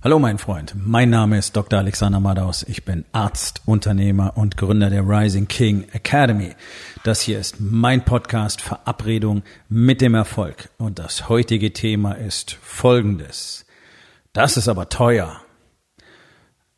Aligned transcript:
Hallo 0.00 0.20
mein 0.20 0.38
Freund, 0.38 0.76
mein 0.76 1.10
Name 1.10 1.38
ist 1.38 1.56
Dr. 1.56 1.80
Alexander 1.80 2.20
Madaus. 2.20 2.62
Ich 2.62 2.84
bin 2.84 3.04
Arzt, 3.10 3.62
Unternehmer 3.66 4.36
und 4.36 4.56
Gründer 4.56 4.90
der 4.90 5.02
Rising 5.02 5.48
King 5.48 5.88
Academy. 5.92 6.54
Das 7.02 7.20
hier 7.20 7.40
ist 7.40 7.56
mein 7.58 8.04
Podcast 8.04 8.60
Verabredung 8.60 9.42
mit 9.68 10.00
dem 10.00 10.14
Erfolg. 10.14 10.70
Und 10.78 11.00
das 11.00 11.28
heutige 11.28 11.72
Thema 11.72 12.12
ist 12.12 12.52
folgendes. 12.62 13.66
Das 14.32 14.56
ist 14.56 14.68
aber 14.68 14.88
teuer. 14.88 15.40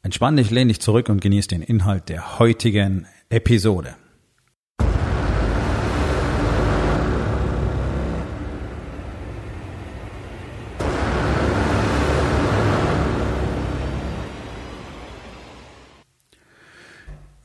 Entspann 0.02 0.38
dich, 0.38 0.50
lehn 0.50 0.68
dich 0.68 0.80
zurück 0.80 1.10
und 1.10 1.20
genieß 1.20 1.46
den 1.46 1.60
Inhalt 1.60 2.08
der 2.08 2.38
heutigen 2.38 3.06
Episode. 3.28 3.96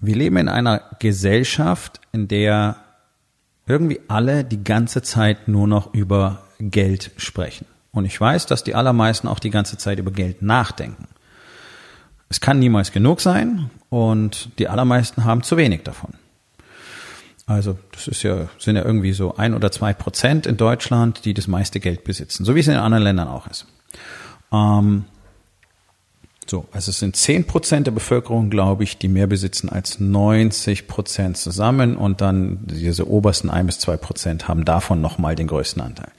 Wir 0.06 0.16
leben 0.16 0.38
in 0.38 0.50
einer 0.50 0.82
Gesellschaft, 1.00 2.00
in 2.12 2.28
der 2.28 2.78
irgendwie 3.68 4.00
alle 4.08 4.44
die 4.44 4.64
ganze 4.64 5.02
Zeit 5.02 5.48
nur 5.48 5.68
noch 5.68 5.94
über 5.94 6.44
Geld 6.60 7.12
sprechen. 7.18 7.66
Und 7.92 8.06
ich 8.06 8.20
weiß, 8.20 8.46
dass 8.46 8.64
die 8.64 8.76
allermeisten 8.76 9.28
auch 9.28 9.40
die 9.40 9.50
ganze 9.50 9.78
Zeit 9.78 10.00
über 10.00 10.12
Geld 10.12 10.42
nachdenken. 10.42 11.08
Es 12.30 12.42
kann 12.42 12.60
niemals 12.60 12.92
genug 12.92 13.22
sein 13.22 13.70
und 13.90 14.50
die 14.60 14.68
allermeisten 14.68 15.24
haben 15.24 15.44
zu 15.44 15.58
wenig 15.58 15.84
davon. 15.84 16.12
Also 17.48 17.78
das 17.92 18.08
ist 18.08 18.24
ja, 18.24 18.50
sind 18.58 18.76
ja 18.76 18.84
irgendwie 18.84 19.14
so 19.14 19.36
ein 19.36 19.54
oder 19.54 19.72
zwei 19.72 19.94
Prozent 19.94 20.48
in 20.48 20.58
Deutschland, 20.58 21.26
die 21.26 21.34
das 21.34 21.48
meiste 21.48 21.80
Geld 21.80 22.04
besitzen, 22.04 22.44
so 22.44 22.56
wie 22.56 22.60
es 22.60 22.68
in 22.68 22.76
anderen 22.76 23.04
Ländern 23.04 23.28
auch 23.28 23.48
ist. 23.48 23.68
Ähm, 24.52 25.06
so, 26.48 26.66
also 26.72 26.92
es 26.92 27.00
sind 27.00 27.16
zehn 27.16 27.46
Prozent 27.46 27.88
der 27.88 27.92
Bevölkerung, 27.92 28.50
glaube 28.50 28.84
ich, 28.84 28.98
die 28.98 29.08
mehr 29.08 29.28
besitzen 29.28 29.70
als 29.70 30.00
90 30.00 30.88
Prozent 30.88 31.38
zusammen 31.38 31.98
und 31.98 32.22
dann 32.22 32.60
diese 32.66 33.10
obersten 33.10 33.50
ein 33.50 33.66
bis 33.66 33.80
zwei 33.80 33.98
Prozent 33.98 34.48
haben 34.48 34.64
davon 34.66 35.02
nochmal 35.02 35.36
den 35.36 35.48
größten 35.48 35.82
Anteil. 35.82 36.12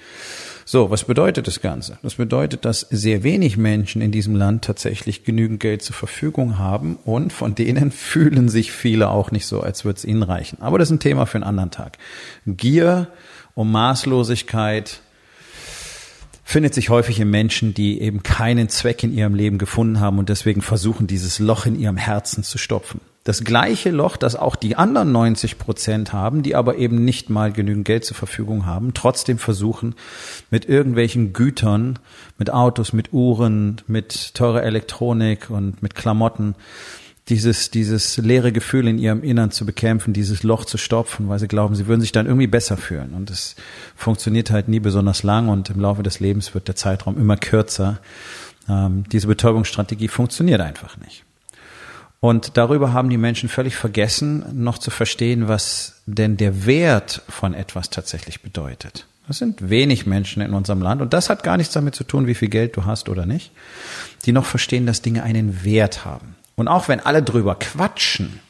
So, 0.69 0.91
was 0.91 1.05
bedeutet 1.05 1.47
das 1.47 1.61
Ganze? 1.61 1.97
Das 2.03 2.17
bedeutet, 2.17 2.65
dass 2.65 2.81
sehr 2.81 3.23
wenig 3.23 3.57
Menschen 3.57 4.03
in 4.03 4.11
diesem 4.11 4.35
Land 4.35 4.65
tatsächlich 4.65 5.23
genügend 5.23 5.61
Geld 5.61 5.83
zur 5.83 5.95
Verfügung 5.95 6.59
haben 6.59 6.99
und 7.05 7.33
von 7.33 7.55
denen 7.55 7.91
fühlen 7.93 8.49
sich 8.49 8.73
viele 8.73 9.11
auch 9.11 9.31
nicht 9.31 9.47
so, 9.47 9.61
als 9.61 9.85
würde 9.85 9.99
es 9.99 10.05
ihnen 10.05 10.25
reichen. 10.25 10.59
Aber 10.61 10.81
das 10.81 10.89
ist 10.89 10.97
ein 10.97 11.01
Thema 11.01 11.27
für 11.27 11.37
einen 11.37 11.45
anderen 11.45 11.71
Tag. 11.71 11.99
Gier 12.47 13.07
und 13.55 13.71
Maßlosigkeit 13.71 15.03
findet 16.49 16.75
sich 16.75 16.91
häufig 16.91 17.19
in 17.19 17.29
Menschen, 17.29 17.75
die 17.75 18.01
eben 18.01 18.23
keinen 18.23 18.69
Zweck 18.69 19.03
in 19.03 19.13
ihrem 19.13 19.35
Leben 19.35 19.59
gefunden 19.59 19.99
haben 19.99 20.21
und 20.21 20.29
deswegen 20.29 20.63
versuchen, 20.63 21.09
dieses 21.09 21.41
Loch 21.41 21.67
in 21.67 21.77
ihrem 21.77 21.97
Herzen 21.97 22.45
zu 22.45 22.57
stopfen. 22.57 23.01
Das 23.25 23.43
gleiche 23.43 23.91
Loch, 23.91 24.17
das 24.17 24.37
auch 24.37 24.55
die 24.55 24.77
anderen 24.77 25.11
90 25.11 25.59
Prozent 25.59 26.13
haben, 26.13 26.45
die 26.45 26.55
aber 26.55 26.77
eben 26.77 27.05
nicht 27.05 27.31
mal 27.31 27.51
genügend 27.53 27.85
Geld 27.85 28.05
zur 28.05 28.17
Verfügung 28.17 28.65
haben, 28.65 28.95
trotzdem 28.95 29.39
versuchen, 29.39 29.97
mit 30.49 30.69
irgendwelchen 30.69 31.33
Gütern, 31.33 31.99
mit 32.39 32.53
Autos, 32.53 32.93
mit 32.93 33.13
Uhren, 33.13 33.83
mit 33.89 34.35
teurer 34.35 34.63
Elektronik 34.63 35.51
und 35.51 35.83
mit 35.83 35.97
Klamotten 35.97 36.55
dieses, 37.29 37.71
dieses 37.71 38.17
leere 38.19 38.53
Gefühl 38.53 38.87
in 38.87 38.99
ihrem 38.99 39.23
Innern 39.23 39.51
zu 39.51 39.67
bekämpfen, 39.67 40.13
dieses 40.13 40.45
Loch 40.45 40.65
zu 40.65 40.79
stopfen, 40.79 41.29
weil 41.29 41.41
sie 41.41 41.49
glauben, 41.49 41.75
sie 41.75 41.89
würden 41.89 42.01
sich 42.01 42.13
dann 42.13 42.27
irgendwie 42.27 42.47
besser 42.47 42.77
fühlen. 42.77 43.15
Und 43.15 43.31
es 43.31 43.57
funktioniert 43.97 44.51
halt 44.51 44.69
nie 44.69 44.79
besonders 44.79 45.25
lang 45.25 45.49
und 45.49 45.69
im 45.71 45.81
Laufe 45.81 46.05
des 46.05 46.21
Lebens 46.21 46.55
wird 46.55 46.69
der 46.69 46.77
Zeitraum 46.77 47.19
immer 47.19 47.37
kürzer. 47.37 47.99
Ähm, 48.69 49.05
diese 49.11 49.27
Betäubungsstrategie 49.27 50.09
funktioniert 50.09 50.61
einfach 50.61 50.97
nicht. 50.99 51.25
Und 52.21 52.57
darüber 52.57 52.93
haben 52.93 53.11
die 53.11 53.19
Menschen 53.19 53.49
völlig 53.49 53.77
vergessen, 53.77 54.45
noch 54.53 54.79
zu 54.79 54.91
verstehen, 54.91 55.49
was 55.49 56.03
denn 56.07 56.37
der 56.37 56.65
Wert 56.65 57.23
von 57.29 57.55
etwas 57.55 57.91
tatsächlich 57.91 58.41
bedeutet. 58.41 59.07
Das 59.27 59.39
sind 59.39 59.69
wenig 59.69 60.07
Menschen 60.07 60.43
in 60.43 60.55
unserem 60.55 60.81
Land 60.81 61.03
und 61.03 61.13
das 61.13 61.29
hat 61.29 61.43
gar 61.43 61.57
nichts 61.57 61.75
damit 61.75 61.97
zu 61.97 62.05
tun, 62.05 62.29
wie 62.29 62.35
viel 62.35 62.49
Geld 62.49 62.77
du 62.77 62.85
hast 62.85 63.09
oder 63.09 63.27
nicht, 63.27 63.51
die 64.25 64.33
noch 64.33 64.47
verstehen, 64.47 64.87
dass 64.87 65.03
Dinge 65.03 65.25
einen 65.25 65.65
Wert 65.65 66.05
haben. 66.05 66.37
Und 66.57 66.69
auch 66.69 66.89
wenn 66.89 67.01
alle 67.01 67.23
drüber 67.23 67.55
quatschen, 67.55 68.41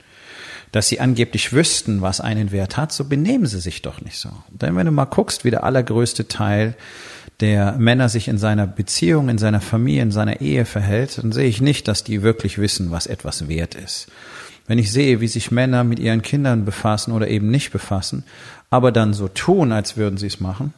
dass 0.73 0.89
sie 0.89 1.01
angeblich 1.01 1.53
wüssten, 1.53 2.03
was 2.03 2.21
einen 2.21 2.53
Wert 2.53 2.77
hat, 2.77 2.93
so 2.93 3.05
benehmen 3.05 3.47
sie 3.47 3.61
sich 3.61 3.83
doch 3.83 4.01
nicht 4.01 4.19
so. 4.19 4.31
Denn 4.51 4.77
wenn 4.77 4.87
du 4.87 4.93
mal 4.93 5.05
guckst, 5.05 5.45
wie 5.45 5.51
der 5.51 5.65
allergrößte 5.65 6.29
Teil 6.29 6.75
der 7.41 7.73
Männer 7.73 8.09
sich 8.09 8.29
in 8.29 8.39
seiner 8.39 8.67
Beziehung, 8.67 9.29
in 9.29 9.39
seiner 9.39 9.61
Familie, 9.61 10.03
in 10.03 10.11
seiner 10.11 10.41
Ehe 10.41 10.65
verhält, 10.65 11.19
dann 11.19 11.33
sehe 11.33 11.49
ich 11.49 11.61
nicht, 11.61 11.89
dass 11.89 12.05
die 12.05 12.23
wirklich 12.23 12.59
wissen, 12.59 12.91
was 12.91 13.07
etwas 13.07 13.49
wert 13.49 13.75
ist. 13.75 14.09
Wenn 14.67 14.79
ich 14.79 14.91
sehe, 14.91 15.21
wie 15.21 15.29
sich 15.29 15.51
Männer 15.51 15.85
mit 15.85 15.99
ihren 15.99 16.23
Kindern 16.23 16.65
befassen 16.65 17.13
oder 17.13 17.29
eben 17.29 17.51
nicht 17.51 17.73
befassen, 17.73 18.25
aber 18.71 18.91
dann 18.91 19.15
so 19.15 19.29
tun, 19.29 19.73
als 19.73 19.97
würden 19.97 20.17
sie 20.17 20.27
es 20.27 20.41
machen, 20.41 20.73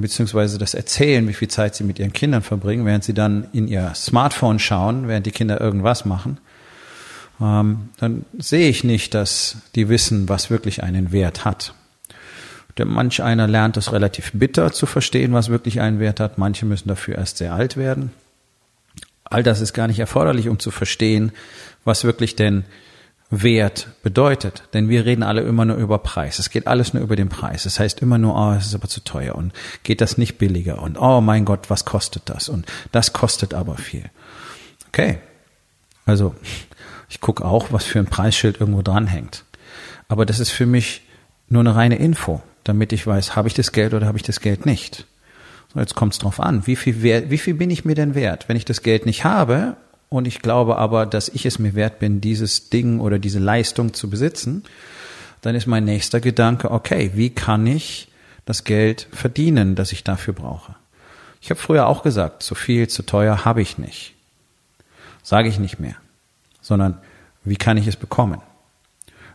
beziehungsweise 0.00 0.58
das 0.58 0.74
erzählen, 0.74 1.26
wie 1.28 1.34
viel 1.34 1.48
Zeit 1.48 1.74
sie 1.74 1.84
mit 1.84 1.98
ihren 1.98 2.12
Kindern 2.12 2.42
verbringen, 2.42 2.86
während 2.86 3.04
sie 3.04 3.14
dann 3.14 3.48
in 3.52 3.68
ihr 3.68 3.92
Smartphone 3.94 4.58
schauen, 4.58 5.08
während 5.08 5.26
die 5.26 5.30
Kinder 5.30 5.60
irgendwas 5.60 6.04
machen, 6.04 6.38
ähm, 7.40 7.88
dann 7.98 8.24
sehe 8.38 8.68
ich 8.68 8.84
nicht, 8.84 9.14
dass 9.14 9.56
die 9.74 9.88
wissen, 9.88 10.28
was 10.28 10.50
wirklich 10.50 10.82
einen 10.82 11.12
Wert 11.12 11.44
hat. 11.44 11.74
Denn 12.78 12.88
manch 12.88 13.22
einer 13.22 13.46
lernt 13.46 13.76
es 13.76 13.92
relativ 13.92 14.32
bitter 14.32 14.72
zu 14.72 14.86
verstehen, 14.86 15.32
was 15.32 15.48
wirklich 15.48 15.80
einen 15.80 16.00
Wert 16.00 16.18
hat. 16.20 16.38
Manche 16.38 16.66
müssen 16.66 16.88
dafür 16.88 17.16
erst 17.16 17.38
sehr 17.38 17.52
alt 17.54 17.76
werden. 17.76 18.10
All 19.24 19.42
das 19.42 19.60
ist 19.60 19.72
gar 19.72 19.86
nicht 19.86 20.00
erforderlich, 20.00 20.48
um 20.48 20.58
zu 20.58 20.70
verstehen, 20.70 21.32
was 21.84 22.04
wirklich 22.04 22.36
denn 22.36 22.64
Wert 23.30 23.88
bedeutet. 24.02 24.64
Denn 24.74 24.88
wir 24.88 25.04
reden 25.04 25.22
alle 25.22 25.42
immer 25.42 25.64
nur 25.64 25.76
über 25.76 25.98
Preis. 25.98 26.38
Es 26.38 26.50
geht 26.50 26.66
alles 26.66 26.94
nur 26.94 27.02
über 27.02 27.16
den 27.16 27.28
Preis. 27.28 27.66
Es 27.66 27.80
heißt 27.80 28.00
immer 28.00 28.18
nur, 28.18 28.34
oh, 28.36 28.52
es 28.52 28.66
ist 28.66 28.74
aber 28.74 28.88
zu 28.88 29.02
teuer 29.02 29.34
und 29.34 29.52
geht 29.82 30.00
das 30.00 30.18
nicht 30.18 30.38
billiger 30.38 30.82
und 30.82 30.98
oh 30.98 31.20
mein 31.20 31.44
Gott, 31.44 31.70
was 31.70 31.84
kostet 31.84 32.24
das? 32.26 32.48
Und 32.48 32.66
das 32.92 33.12
kostet 33.12 33.54
aber 33.54 33.76
viel. 33.76 34.10
Okay. 34.88 35.18
Also, 36.06 36.34
ich 37.08 37.20
gucke 37.20 37.44
auch, 37.44 37.72
was 37.72 37.84
für 37.84 37.98
ein 37.98 38.06
Preisschild 38.06 38.60
irgendwo 38.60 38.82
dranhängt. 38.82 39.44
Aber 40.08 40.26
das 40.26 40.38
ist 40.38 40.50
für 40.50 40.66
mich 40.66 41.02
nur 41.48 41.60
eine 41.60 41.74
reine 41.74 41.96
Info, 41.96 42.42
damit 42.62 42.92
ich 42.92 43.06
weiß, 43.06 43.36
habe 43.36 43.48
ich 43.48 43.54
das 43.54 43.72
Geld 43.72 43.94
oder 43.94 44.06
habe 44.06 44.18
ich 44.18 44.22
das 44.22 44.40
Geld 44.40 44.66
nicht. 44.66 45.06
Jetzt 45.74 45.94
kommt 45.94 46.12
es 46.12 46.18
drauf 46.20 46.38
an, 46.38 46.66
wie 46.66 46.76
viel, 46.76 47.02
wert, 47.02 47.30
wie 47.30 47.38
viel 47.38 47.54
bin 47.54 47.70
ich 47.70 47.84
mir 47.84 47.94
denn 47.94 48.14
wert? 48.14 48.48
Wenn 48.48 48.56
ich 48.56 48.64
das 48.64 48.82
Geld 48.82 49.06
nicht 49.06 49.24
habe 49.24 49.76
und 50.14 50.26
ich 50.26 50.40
glaube 50.40 50.76
aber, 50.76 51.06
dass 51.06 51.28
ich 51.28 51.44
es 51.44 51.58
mir 51.58 51.74
wert 51.74 51.98
bin, 51.98 52.20
dieses 52.20 52.70
Ding 52.70 53.00
oder 53.00 53.18
diese 53.18 53.38
Leistung 53.38 53.94
zu 53.94 54.08
besitzen, 54.08 54.64
dann 55.40 55.54
ist 55.54 55.66
mein 55.66 55.84
nächster 55.84 56.20
Gedanke, 56.20 56.70
okay, 56.70 57.10
wie 57.14 57.30
kann 57.30 57.66
ich 57.66 58.08
das 58.46 58.64
Geld 58.64 59.08
verdienen, 59.12 59.74
das 59.74 59.92
ich 59.92 60.04
dafür 60.04 60.32
brauche? 60.32 60.76
Ich 61.40 61.50
habe 61.50 61.60
früher 61.60 61.86
auch 61.86 62.02
gesagt, 62.02 62.42
zu 62.42 62.54
viel, 62.54 62.88
zu 62.88 63.04
teuer 63.04 63.44
habe 63.44 63.60
ich 63.60 63.76
nicht. 63.76 64.14
Sage 65.22 65.48
ich 65.48 65.58
nicht 65.58 65.78
mehr, 65.80 65.96
sondern 66.60 66.98
wie 67.42 67.56
kann 67.56 67.76
ich 67.76 67.86
es 67.86 67.96
bekommen? 67.96 68.40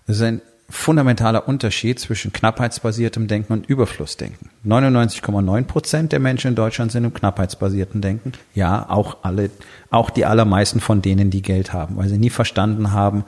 Das 0.07 0.15
ist 0.15 0.23
ein 0.23 0.41
fundamentaler 0.69 1.47
Unterschied 1.47 1.99
zwischen 1.99 2.31
knappheitsbasiertem 2.31 3.27
Denken 3.27 3.53
und 3.53 3.67
Überflussdenken. 3.67 4.49
99,9 4.65 5.63
Prozent 5.63 6.11
der 6.11 6.19
Menschen 6.19 6.49
in 6.49 6.55
Deutschland 6.55 6.91
sind 6.91 7.03
im 7.03 7.13
knappheitsbasierten 7.13 8.01
Denken. 8.01 8.33
Ja, 8.53 8.87
auch 8.89 9.17
alle, 9.23 9.49
auch 9.89 10.09
die 10.09 10.25
allermeisten 10.25 10.79
von 10.79 11.01
denen, 11.01 11.31
die 11.31 11.41
Geld 11.41 11.73
haben, 11.73 11.97
weil 11.97 12.07
sie 12.07 12.17
nie 12.17 12.29
verstanden 12.29 12.91
haben, 12.91 13.23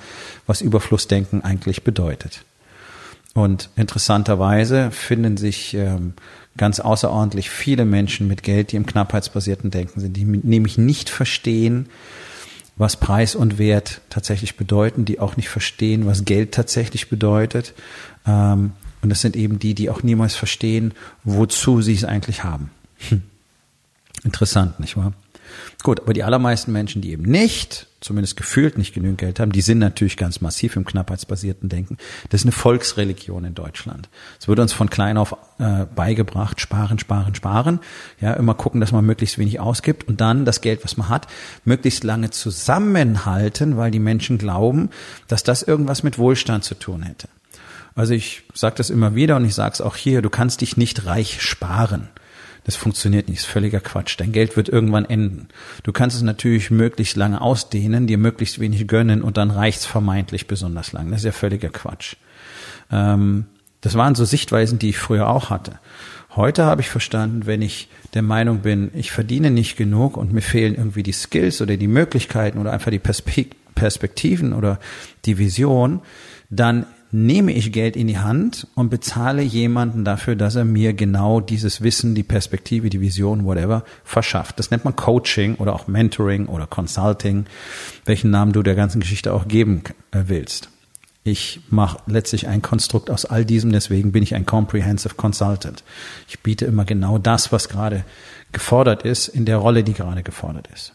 was 0.46 0.62
Überflussdenken 0.62 1.44
eigentlich 1.44 1.84
bedeutet. 1.84 2.46
Und 3.34 3.70
interessanterweise 3.76 4.92
finden 4.92 5.38
sich 5.38 5.74
ähm, 5.74 6.14
ganz 6.58 6.80
außerordentlich 6.80 7.50
viele 7.50 7.86
Menschen 7.86 8.28
mit 8.28 8.44
Geld, 8.44 8.72
die 8.72 8.76
im 8.76 8.86
knappheitsbasierten 8.86 9.72
Denken 9.72 10.00
sind, 10.00 10.18
die 10.18 10.26
nämlich 10.26 10.78
nicht 10.78 11.10
verstehen, 11.10 11.88
was 12.76 12.98
Preis 12.98 13.36
und 13.36 13.58
Wert 13.58 14.02
tatsächlich 14.10 14.58
bedeuten, 14.58 15.06
die 15.06 15.20
auch 15.20 15.38
nicht 15.38 15.50
verstehen, 15.50 16.06
was 16.06 16.26
Geld 16.26 16.54
tatsächlich 16.54 17.10
bedeutet. 17.10 17.74
Ähm, 18.26 18.74
und 19.02 19.10
das 19.10 19.22
sind 19.22 19.36
eben 19.36 19.60
die, 19.60 19.74
die 19.74 19.90
auch 19.90 20.04
niemals 20.04 20.36
verstehen, 20.36 20.94
wozu 21.24 21.82
sie 21.82 21.94
es 21.94 22.04
eigentlich 22.04 22.44
haben. 22.44 22.72
Hm. 23.10 23.24
Interessant, 24.24 24.80
nicht 24.80 24.98
wahr? 24.98 25.14
Gut, 25.84 26.00
aber 26.00 26.14
die 26.14 26.24
allermeisten 26.24 26.72
Menschen, 26.72 27.02
die 27.02 27.12
eben 27.12 27.24
nicht, 27.24 27.88
zumindest 28.02 28.36
gefühlt 28.36 28.78
nicht 28.78 28.94
genügend 28.94 29.20
Geld 29.20 29.40
haben, 29.40 29.52
die 29.52 29.62
sind 29.62 29.80
natürlich 29.80 30.18
ganz 30.18 30.42
massiv 30.42 30.76
im 30.76 30.86
knappheitsbasierten 30.86 31.70
Denken. 31.70 31.98
Das 32.30 32.42
ist 32.42 32.46
eine 32.46 32.52
Volksreligion 32.52 33.46
in 33.46 33.54
Deutschland. 33.54 34.10
Es 34.40 34.48
wird 34.48 34.60
uns 34.60 34.74
von 34.74 34.90
klein 34.90 35.18
auf 35.18 35.36
äh, 35.60 35.86
beigebracht, 35.96 36.60
sparen, 36.60 37.00
sparen, 37.00 37.36
sparen. 37.36 37.80
Ja, 38.20 38.34
immer 38.34 38.56
gucken, 38.56 38.82
dass 38.82 38.92
man 38.92 39.06
möglichst 39.06 39.38
wenig 39.38 39.60
ausgibt 39.60 40.08
und 40.08 40.20
dann 40.20 40.46
das 40.46 40.62
Geld, 40.62 40.84
was 40.84 40.98
man 40.98 41.10
hat, 41.10 41.28
möglichst 41.64 42.04
lange 42.04 42.32
zusammenhalten, 42.32 43.78
weil 43.78 43.92
die 43.92 44.00
Menschen 44.00 44.40
glauben, 44.40 44.90
dass 45.28 45.44
das 45.44 45.62
irgendwas 45.62 46.02
mit 46.02 46.18
Wohlstand 46.18 46.64
zu 46.64 46.76
tun 46.76 47.04
hätte. 47.04 47.30
Also 47.94 48.14
ich 48.14 48.44
sage 48.54 48.76
das 48.78 48.90
immer 48.90 49.16
wieder 49.16 49.36
und 49.36 49.46
ich 49.46 49.54
sage 49.54 49.74
es 49.74 49.82
auch 49.82 49.96
hier, 49.96 50.22
du 50.22 50.30
kannst 50.30 50.62
dich 50.62 50.76
nicht 50.76 51.06
reich 51.06 51.42
sparen. 51.42 52.10
Das 52.64 52.76
funktioniert 52.76 53.28
nicht, 53.28 53.40
ist 53.40 53.46
völliger 53.46 53.80
Quatsch. 53.80 54.20
Dein 54.20 54.32
Geld 54.32 54.56
wird 54.56 54.70
irgendwann 54.70 55.06
enden. 55.06 55.48
Du 55.84 55.92
kannst 55.92 56.16
es 56.16 56.22
natürlich 56.22 56.70
möglichst 56.70 57.16
lange 57.16 57.42
ausdehnen, 57.42 58.06
dir 58.06 58.20
möglichst 58.20 58.60
wenig 58.60 58.88
gönnen 58.88 59.24
und 59.24 59.38
dann 59.38 59.50
reicht's 59.50 59.86
vermeintlich 59.86 60.48
besonders 60.48 60.92
lang. 60.92 61.10
Das 61.10 61.22
ist 61.22 61.26
ja 61.26 61.32
völliger 61.32 61.70
Quatsch. 61.70 62.18
Ähm, 62.92 63.46
das 63.82 63.96
waren 63.96 64.14
so 64.14 64.26
Sichtweisen, 64.26 64.78
die 64.78 64.90
ich 64.90 65.00
früher 65.00 65.28
auch 65.28 65.50
hatte. 65.50 65.80
Heute 66.36 66.64
habe 66.64 66.82
ich 66.82 66.90
verstanden, 66.90 67.46
wenn 67.46 67.62
ich 67.62 67.90
der 68.14 68.22
Meinung 68.22 68.60
bin, 68.60 68.92
ich 68.94 69.12
verdiene 69.12 69.52
nicht 69.52 69.76
genug 69.76 70.16
und 70.16 70.32
mir 70.32 70.42
fehlen 70.42 70.76
irgendwie 70.76 71.04
die 71.04 71.12
Skills 71.12 71.62
oder 71.62 71.76
die 71.78 71.88
Möglichkeiten 71.88 72.60
oder 72.60 72.72
einfach 72.72 72.92
die 72.92 73.00
Perspektiven 73.00 74.54
oder 74.54 74.80
die 75.26 75.38
Vision, 75.38 76.02
dann 76.50 76.86
nehme 77.12 77.52
ich 77.52 77.72
Geld 77.72 77.96
in 77.96 78.08
die 78.08 78.18
Hand 78.18 78.68
und 78.76 78.90
bezahle 78.90 79.42
jemanden 79.42 80.06
dafür, 80.06 80.36
dass 80.36 80.56
er 80.56 80.66
mir 80.66 80.94
genau 80.94 81.42
dieses 81.42 81.82
Wissen, 81.82 82.16
die 82.16 82.24
Perspektive, 82.24 82.90
die 82.90 83.02
Vision, 83.02 83.46
whatever, 83.46 83.84
verschafft. 84.04 84.60
Das 84.60 84.72
nennt 84.72 84.86
man 84.86 84.96
Coaching 84.96 85.56
oder 85.56 85.74
auch 85.74 85.88
Mentoring 85.88 86.48
oder 86.48 86.68
Consulting, 86.68 87.46
welchen 88.06 88.32
Namen 88.32 88.54
du 88.54 88.64
der 88.64 88.76
ganzen 88.76 89.02
Geschichte 89.02 89.34
auch 89.34 89.48
geben 89.48 89.84
äh, 90.12 90.24
willst. 90.28 90.70
Ich 91.24 91.62
mache 91.70 92.00
letztlich 92.08 92.48
ein 92.48 92.64
Konstrukt 92.64 93.12
aus 93.12 93.26
all 93.26 93.46
diesem, 93.46 93.72
deswegen 93.72 94.12
bin 94.12 94.24
ich 94.24 94.34
ein 94.34 94.46
Comprehensive 94.46 95.16
Consultant. 95.16 95.84
Ich 96.28 96.40
biete 96.40 96.66
immer 96.66 96.86
genau 96.86 97.20
das, 97.20 97.52
was 97.52 97.70
gerade 97.70 98.06
gefordert 98.52 99.04
ist, 99.04 99.28
in 99.28 99.46
der 99.46 99.58
Rolle, 99.58 99.84
die 99.84 99.94
gerade 99.94 100.24
gefordert 100.24 100.68
ist. 100.74 100.94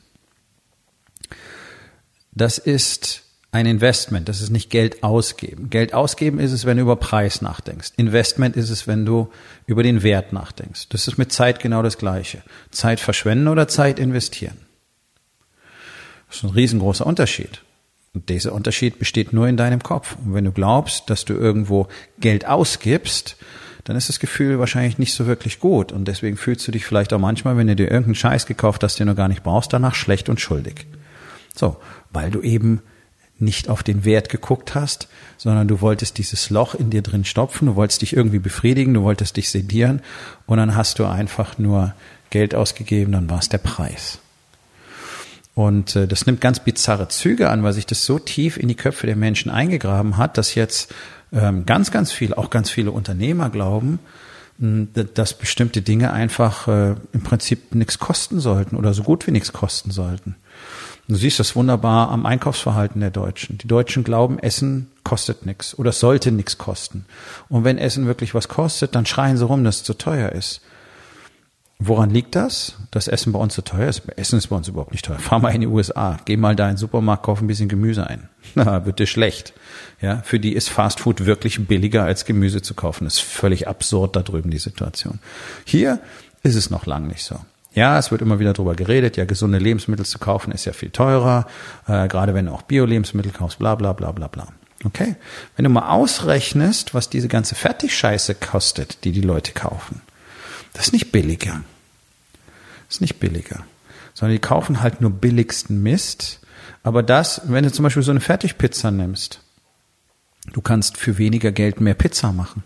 Das 2.33 2.59
ist 2.59 3.25
ein 3.56 3.64
Investment, 3.64 4.29
das 4.29 4.43
ist 4.43 4.50
nicht 4.50 4.69
Geld 4.69 5.03
ausgeben. 5.03 5.70
Geld 5.70 5.94
ausgeben 5.94 6.38
ist 6.38 6.53
es, 6.53 6.67
wenn 6.67 6.76
du 6.76 6.82
über 6.82 6.97
Preis 6.97 7.41
nachdenkst. 7.41 7.93
Investment 7.97 8.55
ist 8.55 8.69
es, 8.69 8.87
wenn 8.87 9.06
du 9.06 9.31
über 9.64 9.82
den 9.82 10.03
Wert 10.03 10.35
nachdenkst. 10.35 10.91
Das 10.91 11.08
ist 11.08 11.17
mit 11.17 11.32
Zeit 11.32 11.58
genau 11.61 11.82
das 11.82 11.97
Gleiche. 11.97 12.43
Zeit 12.70 13.00
verschwenden 13.00 13.49
oder 13.49 13.67
Zeit 13.67 13.99
investieren. 13.99 14.58
Das 16.29 16.37
ist 16.37 16.44
ein 16.44 16.50
riesengroßer 16.50 17.06
Unterschied. 17.06 17.62
Und 18.12 18.29
dieser 18.29 18.53
Unterschied 18.53 18.99
besteht 18.99 19.32
nur 19.32 19.49
in 19.49 19.56
deinem 19.56 19.82
Kopf. 19.82 20.17
Und 20.23 20.35
wenn 20.35 20.44
du 20.44 20.52
glaubst, 20.52 21.09
dass 21.09 21.25
du 21.25 21.32
irgendwo 21.32 21.88
Geld 22.20 22.47
ausgibst, 22.47 23.37
dann 23.85 23.97
ist 23.97 24.11
das 24.11 24.20
Gefühl 24.20 24.59
wahrscheinlich 24.59 24.99
nicht 24.99 25.14
so 25.14 25.26
wirklich 25.26 25.61
gut. 25.61 25.93
Und 25.93 26.09
deswegen 26.09 26.37
fühlst 26.37 26.69
du 26.69 26.73
dich 26.73 26.85
vielleicht 26.85 27.14
auch 27.14 27.19
manchmal, 27.19 27.56
wenn 27.56 27.69
du 27.69 27.76
dir 27.76 27.85
irgendeinen 27.85 28.17
Scheiß 28.17 28.44
gekauft 28.44 28.82
hast, 28.82 29.00
den 29.00 29.06
du 29.06 29.14
gar 29.14 29.29
nicht 29.29 29.43
brauchst, 29.43 29.73
danach 29.73 29.94
schlecht 29.94 30.29
und 30.29 30.43
schuldig. 30.43 30.87
So, 31.55 31.79
weil 32.11 32.31
du 32.31 32.43
eben 32.43 32.82
nicht 33.38 33.69
auf 33.69 33.83
den 33.83 34.05
Wert 34.05 34.29
geguckt 34.29 34.75
hast, 34.75 35.09
sondern 35.37 35.69
du 35.69 35.81
wolltest 35.81 36.19
dieses 36.19 36.50
Loch 36.50 36.75
in 36.75 36.91
dir 36.91 37.03
drin 37.03 37.25
stopfen, 37.25 37.67
du 37.67 37.77
wolltest 37.77 38.03
dich 38.03 38.17
irgendwie 38.17 38.38
befriedigen, 38.38 38.94
du 38.94 39.03
wolltest 39.03 39.37
dich 39.37 39.50
sedieren 39.50 40.00
und 40.47 40.56
dann 40.59 40.75
hast 40.75 40.99
du 40.99 41.05
einfach 41.05 41.59
nur 41.59 41.94
Geld 42.31 42.55
ausgegeben, 42.55 43.12
dann 43.12 43.29
war 43.29 43.38
es 43.38 43.49
der 43.49 43.59
Preis. 43.59 44.19
Und 45.55 45.97
äh, 45.97 46.06
das 46.06 46.27
nimmt 46.27 46.41
ganz 46.41 46.61
bizarre 46.61 47.09
Züge 47.09 47.49
an, 47.49 47.62
weil 47.62 47.73
sich 47.73 47.87
das 47.87 48.05
so 48.05 48.19
tief 48.19 48.56
in 48.59 48.69
die 48.69 48.75
Köpfe 48.75 49.06
der 49.06 49.17
Menschen 49.17 49.50
eingegraben 49.50 50.19
hat, 50.19 50.37
dass 50.37 50.55
jetzt 50.55 50.94
ähm, 51.33 51.65
ganz, 51.65 51.91
ganz 51.91 52.12
viele, 52.12 52.37
auch 52.37 52.50
ganz 52.50 52.71
viele 52.71 52.91
Unternehmer 52.91 53.49
glauben, 53.49 53.99
mh, 54.59 54.88
dass 55.15 55.35
bestimmte 55.35 55.83
Dinge 55.83 56.12
einfach 56.12 56.69
äh, 56.69 56.94
im 57.12 57.23
Prinzip 57.23 57.75
nichts 57.75 57.99
kosten 57.99 58.38
sollten 58.38 58.77
oder 58.77 58.93
so 58.93 59.03
gut 59.03 59.27
wie 59.27 59.31
nichts 59.31 59.53
kosten 59.53 59.91
sollten. 59.91 60.37
Du 61.08 61.14
siehst 61.14 61.38
das 61.38 61.55
wunderbar 61.55 62.11
am 62.11 62.26
Einkaufsverhalten 62.26 63.00
der 63.00 63.11
Deutschen. 63.11 63.58
Die 63.58 63.69
Deutschen 63.69 64.03
glauben, 64.03 64.41
Essen 64.41 64.91
kostet 65.05 65.47
nichts 65.47 65.79
oder 65.79 65.93
sollte 65.93 66.32
nichts 66.32 66.58
kosten. 66.58 67.06
Und 67.49 67.62
wenn 67.62 67.79
Essen 67.79 68.06
wirklich 68.06 68.35
was 68.35 68.49
kostet, 68.49 68.94
dann 68.97 69.06
schreien 69.06 69.37
sie 69.37 69.44
rum, 69.44 69.62
dass 69.62 69.76
es 69.76 69.85
zu 69.85 69.94
teuer 69.94 70.32
ist. 70.32 70.62
Woran 71.79 72.11
liegt 72.11 72.35
das? 72.35 72.75
Dass 72.91 73.06
Essen 73.06 73.32
bei 73.32 73.38
uns 73.38 73.55
so 73.55 73.62
teuer 73.62 73.88
ist? 73.88 74.03
Essen 74.17 74.38
ist 74.38 74.49
bei 74.49 74.56
uns 74.56 74.67
überhaupt 74.67 74.93
nicht 74.93 75.05
teuer. 75.05 75.19
Fahr 75.19 75.38
mal 75.38 75.50
in 75.50 75.61
die 75.61 75.67
USA, 75.67 76.17
geh 76.25 76.37
mal 76.37 76.56
da 76.56 76.64
in 76.64 76.73
den 76.73 76.79
Supermarkt, 76.79 77.25
kauf 77.25 77.41
ein 77.41 77.47
bisschen 77.47 77.69
Gemüse 77.69 78.06
ein. 78.06 78.29
Na, 78.55 78.87
wird 78.87 78.99
dir 78.99 79.06
schlecht. 79.06 79.52
Ja, 80.00 80.23
für 80.23 80.41
die 80.41 80.55
ist 80.55 80.70
Fast 80.70 81.00
Food 81.00 81.26
wirklich 81.26 81.69
billiger 81.69 82.05
als 82.05 82.25
Gemüse 82.25 82.62
zu 82.62 82.75
kaufen. 82.75 83.05
Das 83.05 83.14
ist 83.14 83.20
völlig 83.20 83.69
absurd 83.69 84.17
da 84.17 84.23
drüben 84.23 84.50
die 84.50 84.59
Situation. 84.59 85.20
Hier 85.64 86.00
ist 86.43 86.56
es 86.56 86.70
noch 86.70 86.87
lang 86.87 87.06
nicht 87.06 87.25
so. 87.25 87.38
Ja, 87.76 87.99
es 87.99 88.11
wird 88.11 88.23
immer 88.23 88.40
wieder 88.40 88.55
darüber 88.55 88.75
geredet, 88.75 89.19
ja, 89.19 89.26
gesunde 89.26 89.58
Lebensmittel 89.58 90.06
zu 90.06 90.19
kaufen 90.19 90.50
ist 90.50 90.64
ja 90.64 90.73
viel 90.73 90.88
teurer, 90.88 91.46
äh, 91.87 92.08
gerade 92.08 92.32
wenn 92.32 92.46
du 92.46 92.52
auch 92.52 92.62
Bio-Lebensmittel 92.62 93.32
kaufst, 93.32 93.58
bla 93.58 93.75
bla 93.75 93.93
bla 93.93 94.12
bla 94.12 94.28
bla. 94.28 94.49
Okay? 94.84 95.17
Wenn 95.56 95.64
du 95.64 95.70
mal 95.70 95.90
ausrechnest, 95.90 96.94
was 96.94 97.11
diese 97.11 97.28
ganze 97.28 97.55
Fertigscheiße 97.55 98.37
kostet, 98.37 99.05
die 99.05 99.12
die 99.12 99.20
Leute 99.20 99.52
kaufen, 99.52 100.00
das 100.73 100.87
ist 100.87 100.93
nicht 100.94 101.12
billiger. 101.12 101.62
Das 102.87 102.96
ist 102.96 103.00
nicht 103.02 103.20
billiger. 103.20 103.64
Sondern 104.14 104.32
die 104.34 104.40
kaufen 104.40 104.81
halt 104.81 105.02
nur 105.02 105.11
billigsten 105.11 105.82
Mist. 105.82 106.40
Aber 106.82 107.02
das, 107.02 107.43
wenn 107.44 107.64
du 107.64 107.70
zum 107.70 107.82
Beispiel 107.82 108.02
so 108.02 108.11
eine 108.11 108.20
Fertigpizza 108.20 108.90
nimmst, 108.90 109.40
du 110.50 110.62
kannst 110.62 110.96
für 110.96 111.19
weniger 111.19 111.52
Geld 111.52 111.82
mehr 111.82 111.94
Pizza 111.94 112.32
machen. 112.32 112.62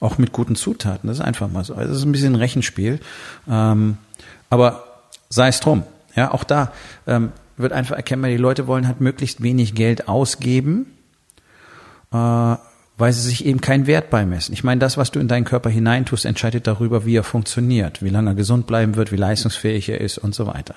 Auch 0.00 0.16
mit 0.16 0.32
guten 0.32 0.56
Zutaten. 0.56 1.08
Das 1.08 1.18
ist 1.18 1.24
einfach 1.24 1.50
mal 1.50 1.64
so. 1.64 1.74
Also 1.74 1.88
das 1.88 1.98
ist 1.98 2.04
ein 2.04 2.12
bisschen 2.12 2.32
ein 2.32 2.40
Rechenspiel. 2.40 2.98
Ähm, 3.48 3.98
aber 4.52 4.84
sei 5.30 5.48
es 5.48 5.60
drum. 5.60 5.82
Ja, 6.14 6.30
auch 6.32 6.44
da 6.44 6.72
ähm, 7.06 7.32
wird 7.56 7.72
einfach 7.72 7.96
erkennbar, 7.96 8.30
die 8.30 8.36
Leute 8.36 8.66
wollen 8.66 8.86
halt 8.86 9.00
möglichst 9.00 9.42
wenig 9.42 9.74
Geld 9.74 10.08
ausgeben. 10.08 10.92
Äh, 12.12 12.56
weil 12.98 13.12
sie 13.14 13.22
sich 13.22 13.46
eben 13.46 13.62
keinen 13.62 13.86
Wert 13.86 14.10
beimessen. 14.10 14.52
Ich 14.52 14.62
meine, 14.62 14.78
das, 14.78 14.98
was 14.98 15.10
du 15.10 15.18
in 15.18 15.26
deinen 15.26 15.46
Körper 15.46 15.70
hineintust, 15.70 16.26
entscheidet 16.26 16.66
darüber, 16.66 17.06
wie 17.06 17.16
er 17.16 17.24
funktioniert, 17.24 18.02
wie 18.02 18.10
lange 18.10 18.32
er 18.32 18.34
gesund 18.34 18.66
bleiben 18.66 18.94
wird, 18.94 19.10
wie 19.10 19.16
leistungsfähig 19.16 19.88
er 19.88 20.02
ist 20.02 20.18
und 20.18 20.34
so 20.34 20.46
weiter. 20.46 20.74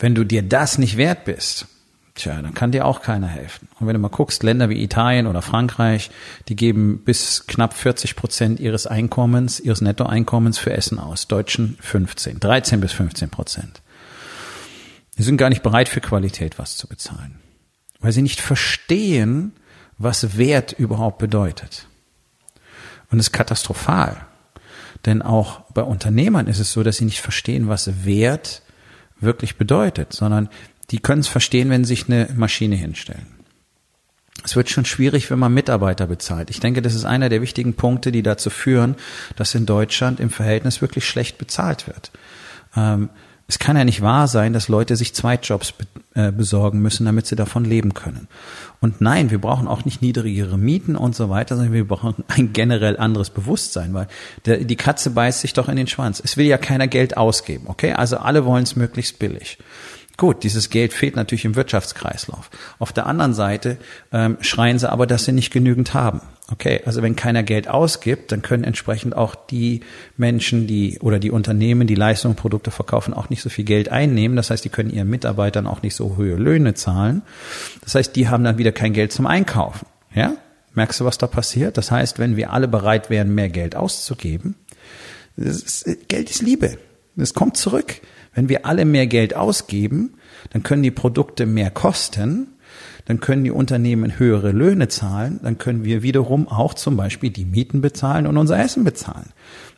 Wenn 0.00 0.16
du 0.16 0.24
dir 0.24 0.42
das 0.42 0.76
nicht 0.76 0.96
wert 0.96 1.24
bist, 1.24 1.66
tja, 2.14 2.40
dann 2.40 2.54
kann 2.54 2.72
dir 2.72 2.86
auch 2.86 3.02
keiner 3.02 3.26
helfen. 3.26 3.68
Und 3.78 3.86
wenn 3.86 3.94
du 3.94 4.00
mal 4.00 4.08
guckst, 4.08 4.42
Länder 4.42 4.68
wie 4.68 4.82
Italien 4.82 5.26
oder 5.26 5.42
Frankreich, 5.42 6.10
die 6.48 6.56
geben 6.56 7.02
bis 7.04 7.46
knapp 7.46 7.74
40 7.74 8.16
Prozent 8.16 8.60
ihres 8.60 8.86
Einkommens, 8.86 9.60
ihres 9.60 9.80
Nettoeinkommens 9.80 10.58
für 10.58 10.72
Essen 10.72 10.98
aus. 10.98 11.26
Deutschen 11.26 11.76
15, 11.80 12.40
13 12.40 12.80
bis 12.80 12.92
15 12.92 13.30
Prozent. 13.30 13.82
Die 15.18 15.22
sind 15.22 15.36
gar 15.36 15.48
nicht 15.48 15.62
bereit 15.62 15.88
für 15.88 16.00
Qualität 16.00 16.58
was 16.58 16.76
zu 16.76 16.88
bezahlen. 16.88 17.38
Weil 18.00 18.12
sie 18.12 18.22
nicht 18.22 18.40
verstehen, 18.40 19.52
was 19.98 20.36
Wert 20.36 20.72
überhaupt 20.72 21.18
bedeutet. 21.18 21.86
Und 23.10 23.18
es 23.18 23.26
ist 23.26 23.32
katastrophal. 23.32 24.26
Denn 25.06 25.22
auch 25.22 25.60
bei 25.72 25.82
Unternehmern 25.82 26.46
ist 26.46 26.58
es 26.58 26.72
so, 26.72 26.82
dass 26.82 26.96
sie 26.96 27.04
nicht 27.04 27.20
verstehen, 27.20 27.68
was 27.68 28.04
Wert 28.04 28.62
wirklich 29.20 29.56
bedeutet, 29.56 30.12
sondern 30.12 30.48
die 30.90 30.98
können 30.98 31.20
es 31.20 31.28
verstehen, 31.28 31.70
wenn 31.70 31.84
sie 31.84 31.94
sich 31.94 32.08
eine 32.08 32.28
Maschine 32.36 32.76
hinstellen. 32.76 33.26
Es 34.44 34.56
wird 34.56 34.68
schon 34.68 34.84
schwierig, 34.84 35.30
wenn 35.30 35.38
man 35.38 35.54
Mitarbeiter 35.54 36.06
bezahlt. 36.06 36.50
Ich 36.50 36.60
denke, 36.60 36.82
das 36.82 36.94
ist 36.94 37.04
einer 37.04 37.28
der 37.28 37.40
wichtigen 37.40 37.74
Punkte, 37.74 38.12
die 38.12 38.22
dazu 38.22 38.50
führen, 38.50 38.96
dass 39.36 39.54
in 39.54 39.64
Deutschland 39.64 40.20
im 40.20 40.30
Verhältnis 40.30 40.82
wirklich 40.82 41.06
schlecht 41.06 41.38
bezahlt 41.38 41.86
wird. 41.86 42.10
Ähm, 42.76 43.08
es 43.46 43.58
kann 43.58 43.76
ja 43.76 43.84
nicht 43.84 44.00
wahr 44.00 44.26
sein, 44.26 44.54
dass 44.54 44.68
Leute 44.68 44.96
sich 44.96 45.14
Zweitjobs 45.14 45.74
äh, 46.14 46.32
besorgen 46.32 46.80
müssen, 46.80 47.04
damit 47.04 47.26
sie 47.26 47.36
davon 47.36 47.64
leben 47.64 47.92
können. 47.92 48.26
Und 48.80 49.02
nein, 49.02 49.30
wir 49.30 49.38
brauchen 49.38 49.68
auch 49.68 49.84
nicht 49.84 50.00
niedrigere 50.00 50.56
Mieten 50.56 50.96
und 50.96 51.14
so 51.14 51.28
weiter, 51.28 51.56
sondern 51.56 51.74
wir 51.74 51.86
brauchen 51.86 52.24
ein 52.28 52.52
generell 52.52 52.96
anderes 52.96 53.30
Bewusstsein, 53.30 53.92
weil 53.92 54.08
der, 54.46 54.58
die 54.58 54.76
Katze 54.76 55.10
beißt 55.10 55.40
sich 55.40 55.52
doch 55.52 55.68
in 55.68 55.76
den 55.76 55.86
Schwanz. 55.86 56.22
Es 56.24 56.36
will 56.36 56.46
ja 56.46 56.56
keiner 56.56 56.88
Geld 56.88 57.16
ausgeben, 57.16 57.66
okay? 57.68 57.92
Also 57.92 58.16
alle 58.16 58.44
wollen 58.46 58.64
es 58.64 58.76
möglichst 58.76 59.18
billig. 59.18 59.58
Gut, 60.16 60.44
dieses 60.44 60.70
Geld 60.70 60.92
fehlt 60.92 61.16
natürlich 61.16 61.44
im 61.44 61.56
Wirtschaftskreislauf. 61.56 62.48
Auf 62.78 62.92
der 62.92 63.06
anderen 63.06 63.34
Seite 63.34 63.78
ähm, 64.12 64.36
schreien 64.40 64.78
sie 64.78 64.90
aber, 64.90 65.08
dass 65.08 65.24
sie 65.24 65.32
nicht 65.32 65.52
genügend 65.52 65.92
haben. 65.92 66.20
Okay, 66.52 66.82
also 66.84 67.02
wenn 67.02 67.16
keiner 67.16 67.42
Geld 67.42 67.68
ausgibt, 67.68 68.30
dann 68.30 68.42
können 68.42 68.62
entsprechend 68.62 69.16
auch 69.16 69.34
die 69.34 69.80
Menschen, 70.16 70.68
die 70.68 71.00
oder 71.00 71.18
die 71.18 71.32
Unternehmen, 71.32 71.88
die 71.88 71.96
Leistungen, 71.96 72.36
Produkte 72.36 72.70
verkaufen, 72.70 73.12
auch 73.12 73.28
nicht 73.28 73.42
so 73.42 73.48
viel 73.48 73.64
Geld 73.64 73.88
einnehmen. 73.88 74.36
Das 74.36 74.50
heißt, 74.50 74.64
die 74.64 74.68
können 74.68 74.90
ihren 74.90 75.08
Mitarbeitern 75.10 75.66
auch 75.66 75.82
nicht 75.82 75.96
so 75.96 76.16
hohe 76.16 76.36
Löhne 76.36 76.74
zahlen. 76.74 77.22
Das 77.82 77.96
heißt, 77.96 78.14
die 78.14 78.28
haben 78.28 78.44
dann 78.44 78.58
wieder 78.58 78.72
kein 78.72 78.92
Geld 78.92 79.10
zum 79.10 79.26
Einkaufen. 79.26 79.86
Ja? 80.14 80.34
Merkst 80.74 81.00
du, 81.00 81.04
was 81.04 81.18
da 81.18 81.26
passiert? 81.26 81.76
Das 81.76 81.90
heißt, 81.90 82.20
wenn 82.20 82.36
wir 82.36 82.52
alle 82.52 82.68
bereit 82.68 83.10
wären, 83.10 83.34
mehr 83.34 83.48
Geld 83.48 83.74
auszugeben, 83.74 84.54
ist, 85.36 85.86
Geld 86.06 86.30
ist 86.30 86.42
Liebe. 86.42 86.78
Es 87.16 87.34
kommt 87.34 87.56
zurück. 87.56 88.00
Wenn 88.34 88.48
wir 88.48 88.66
alle 88.66 88.84
mehr 88.84 89.06
Geld 89.06 89.34
ausgeben, 89.34 90.14
dann 90.50 90.62
können 90.62 90.82
die 90.82 90.90
Produkte 90.90 91.46
mehr 91.46 91.70
kosten, 91.70 92.48
dann 93.06 93.20
können 93.20 93.44
die 93.44 93.50
Unternehmen 93.50 94.18
höhere 94.18 94.52
Löhne 94.52 94.88
zahlen, 94.88 95.40
dann 95.42 95.58
können 95.58 95.84
wir 95.84 96.02
wiederum 96.02 96.48
auch 96.48 96.74
zum 96.74 96.96
Beispiel 96.96 97.30
die 97.30 97.44
Mieten 97.44 97.80
bezahlen 97.80 98.26
und 98.26 98.38
unser 98.38 98.58
Essen 98.58 98.84
bezahlen. 98.84 99.30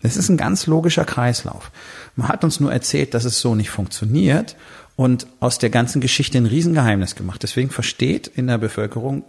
Das 0.03 0.17
ist 0.17 0.29
ein 0.29 0.37
ganz 0.37 0.67
logischer 0.67 1.05
Kreislauf. 1.05 1.73
Man 2.15 2.29
hat 2.29 2.45
uns 2.45 2.61
nur 2.61 2.73
erzählt, 2.73 3.15
dass 3.15 3.25
es 3.25 3.41
so 3.41 3.55
nicht 3.55 3.71
funktioniert 3.71 4.57
und 4.95 5.27
aus 5.41 5.59
der 5.59 5.71
ganzen 5.71 6.01
Geschichte 6.01 6.39
ein 6.39 6.47
Riesengeheimnis 6.47 7.17
gemacht. 7.17 7.43
Deswegen 7.43 7.71
versteht 7.71 8.29
in 8.29 8.47
der 8.47 8.59
Bevölkerung 8.59 9.25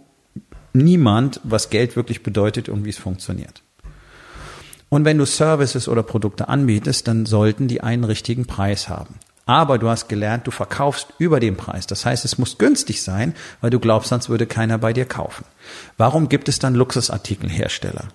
niemand, 0.72 1.40
was 1.42 1.70
Geld 1.70 1.96
wirklich 1.96 2.22
bedeutet 2.22 2.68
und 2.68 2.84
wie 2.84 2.90
es 2.90 2.98
funktioniert. 2.98 3.62
Und 4.88 5.04
wenn 5.04 5.18
du 5.18 5.26
Services 5.26 5.88
oder 5.88 6.02
Produkte 6.02 6.48
anbietest, 6.48 7.08
dann 7.08 7.26
sollten 7.26 7.68
die 7.68 7.82
einen 7.82 8.04
richtigen 8.04 8.46
Preis 8.46 8.88
haben. 8.88 9.16
Aber 9.44 9.78
du 9.78 9.88
hast 9.88 10.08
gelernt, 10.08 10.46
du 10.46 10.50
verkaufst 10.50 11.08
über 11.18 11.40
den 11.40 11.56
Preis. 11.56 11.86
Das 11.86 12.04
heißt, 12.04 12.24
es 12.24 12.38
muss 12.38 12.58
günstig 12.58 13.02
sein, 13.02 13.34
weil 13.60 13.70
du 13.70 13.80
glaubst, 13.80 14.10
sonst 14.10 14.28
würde 14.28 14.46
keiner 14.46 14.78
bei 14.78 14.92
dir 14.92 15.06
kaufen. 15.06 15.44
Warum 15.96 16.28
gibt 16.28 16.48
es 16.48 16.58
dann 16.58 16.74
Luxusartikelhersteller, 16.74 18.08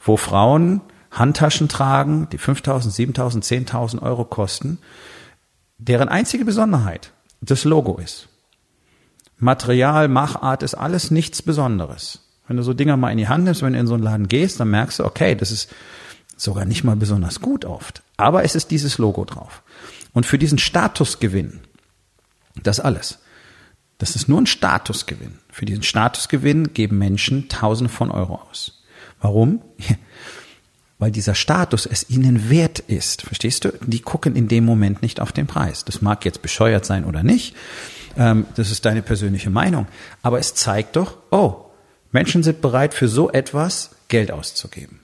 wo 0.00 0.16
Frauen 0.16 0.80
Handtaschen 1.14 1.68
tragen, 1.68 2.28
die 2.32 2.38
5.000, 2.38 2.90
7.000, 3.14 3.68
10.000 3.68 4.02
Euro 4.02 4.24
kosten, 4.24 4.78
deren 5.78 6.08
einzige 6.08 6.44
Besonderheit 6.44 7.12
das 7.40 7.64
Logo 7.64 7.98
ist. 7.98 8.28
Material, 9.38 10.08
Machart 10.08 10.62
ist 10.62 10.74
alles 10.74 11.10
nichts 11.10 11.42
Besonderes. 11.42 12.23
Wenn 12.46 12.56
du 12.56 12.62
so 12.62 12.74
Dinger 12.74 12.96
mal 12.96 13.10
in 13.10 13.18
die 13.18 13.28
Hand 13.28 13.44
nimmst, 13.44 13.62
wenn 13.62 13.72
du 13.72 13.78
in 13.78 13.86
so 13.86 13.94
einen 13.94 14.02
Laden 14.02 14.28
gehst, 14.28 14.60
dann 14.60 14.70
merkst 14.70 14.98
du, 14.98 15.04
okay, 15.04 15.34
das 15.34 15.50
ist 15.50 15.70
sogar 16.36 16.64
nicht 16.64 16.84
mal 16.84 16.96
besonders 16.96 17.40
gut 17.40 17.64
oft. 17.64 18.02
Aber 18.16 18.44
es 18.44 18.54
ist 18.54 18.70
dieses 18.70 18.98
Logo 18.98 19.24
drauf. 19.24 19.62
Und 20.12 20.26
für 20.26 20.38
diesen 20.38 20.58
Statusgewinn, 20.58 21.60
das 22.62 22.80
alles, 22.80 23.18
das 23.98 24.16
ist 24.16 24.28
nur 24.28 24.40
ein 24.40 24.46
Statusgewinn. 24.46 25.38
Für 25.50 25.64
diesen 25.64 25.82
Statusgewinn 25.82 26.74
geben 26.74 26.98
Menschen 26.98 27.48
Tausende 27.48 27.92
von 27.92 28.10
Euro 28.10 28.40
aus. 28.50 28.82
Warum? 29.20 29.62
Weil 30.98 31.10
dieser 31.10 31.34
Status 31.34 31.86
es 31.86 32.08
ihnen 32.10 32.50
wert 32.50 32.78
ist. 32.78 33.22
Verstehst 33.22 33.64
du? 33.64 33.72
Die 33.84 34.00
gucken 34.00 34.36
in 34.36 34.48
dem 34.48 34.64
Moment 34.64 35.02
nicht 35.02 35.20
auf 35.20 35.32
den 35.32 35.46
Preis. 35.46 35.84
Das 35.84 36.02
mag 36.02 36.24
jetzt 36.24 36.42
bescheuert 36.42 36.84
sein 36.84 37.04
oder 37.04 37.22
nicht. 37.22 37.56
Ähm, 38.16 38.46
das 38.54 38.70
ist 38.70 38.84
deine 38.84 39.02
persönliche 39.02 39.50
Meinung. 39.50 39.86
Aber 40.22 40.38
es 40.38 40.54
zeigt 40.54 40.96
doch, 40.96 41.18
oh, 41.30 41.64
Menschen 42.14 42.44
sind 42.44 42.60
bereit, 42.60 42.94
für 42.94 43.08
so 43.08 43.32
etwas 43.32 43.90
Geld 44.06 44.30
auszugeben. 44.30 45.00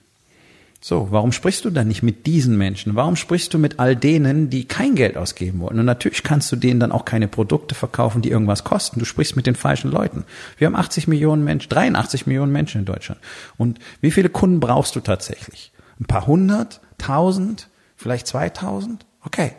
So, 0.79 1.09
warum 1.11 1.33
sprichst 1.33 1.65
du 1.65 1.69
dann 1.69 1.89
nicht 1.89 2.03
mit 2.03 2.25
diesen 2.25 2.57
Menschen? 2.57 2.95
Warum 2.95 3.17
sprichst 3.17 3.53
du 3.53 3.59
mit 3.59 3.79
all 3.79 3.97
denen, 3.97 4.49
die 4.49 4.63
kein 4.63 4.95
Geld 4.95 5.17
ausgeben 5.17 5.59
wollen? 5.59 5.77
Und 5.77 5.85
natürlich 5.85 6.23
kannst 6.23 6.49
du 6.53 6.55
denen 6.55 6.79
dann 6.79 6.93
auch 6.93 7.03
keine 7.03 7.27
Produkte 7.27 7.75
verkaufen, 7.75 8.21
die 8.21 8.29
irgendwas 8.29 8.63
kosten. 8.63 8.99
Du 8.99 9.05
sprichst 9.05 9.35
mit 9.35 9.45
den 9.45 9.55
falschen 9.55 9.91
Leuten. 9.91 10.23
Wir 10.57 10.67
haben 10.67 10.75
80 10.77 11.09
Millionen 11.09 11.43
Menschen, 11.43 11.67
83 11.67 12.27
Millionen 12.27 12.53
Menschen 12.53 12.79
in 12.79 12.85
Deutschland. 12.85 13.19
Und 13.57 13.79
wie 13.99 14.11
viele 14.11 14.29
Kunden 14.29 14.61
brauchst 14.61 14.95
du 14.95 15.01
tatsächlich? 15.01 15.73
Ein 15.99 16.05
paar 16.05 16.25
hundert, 16.27 16.79
tausend, 16.97 17.67
vielleicht 17.97 18.25
zweitausend? 18.25 19.05
Okay. 19.25 19.51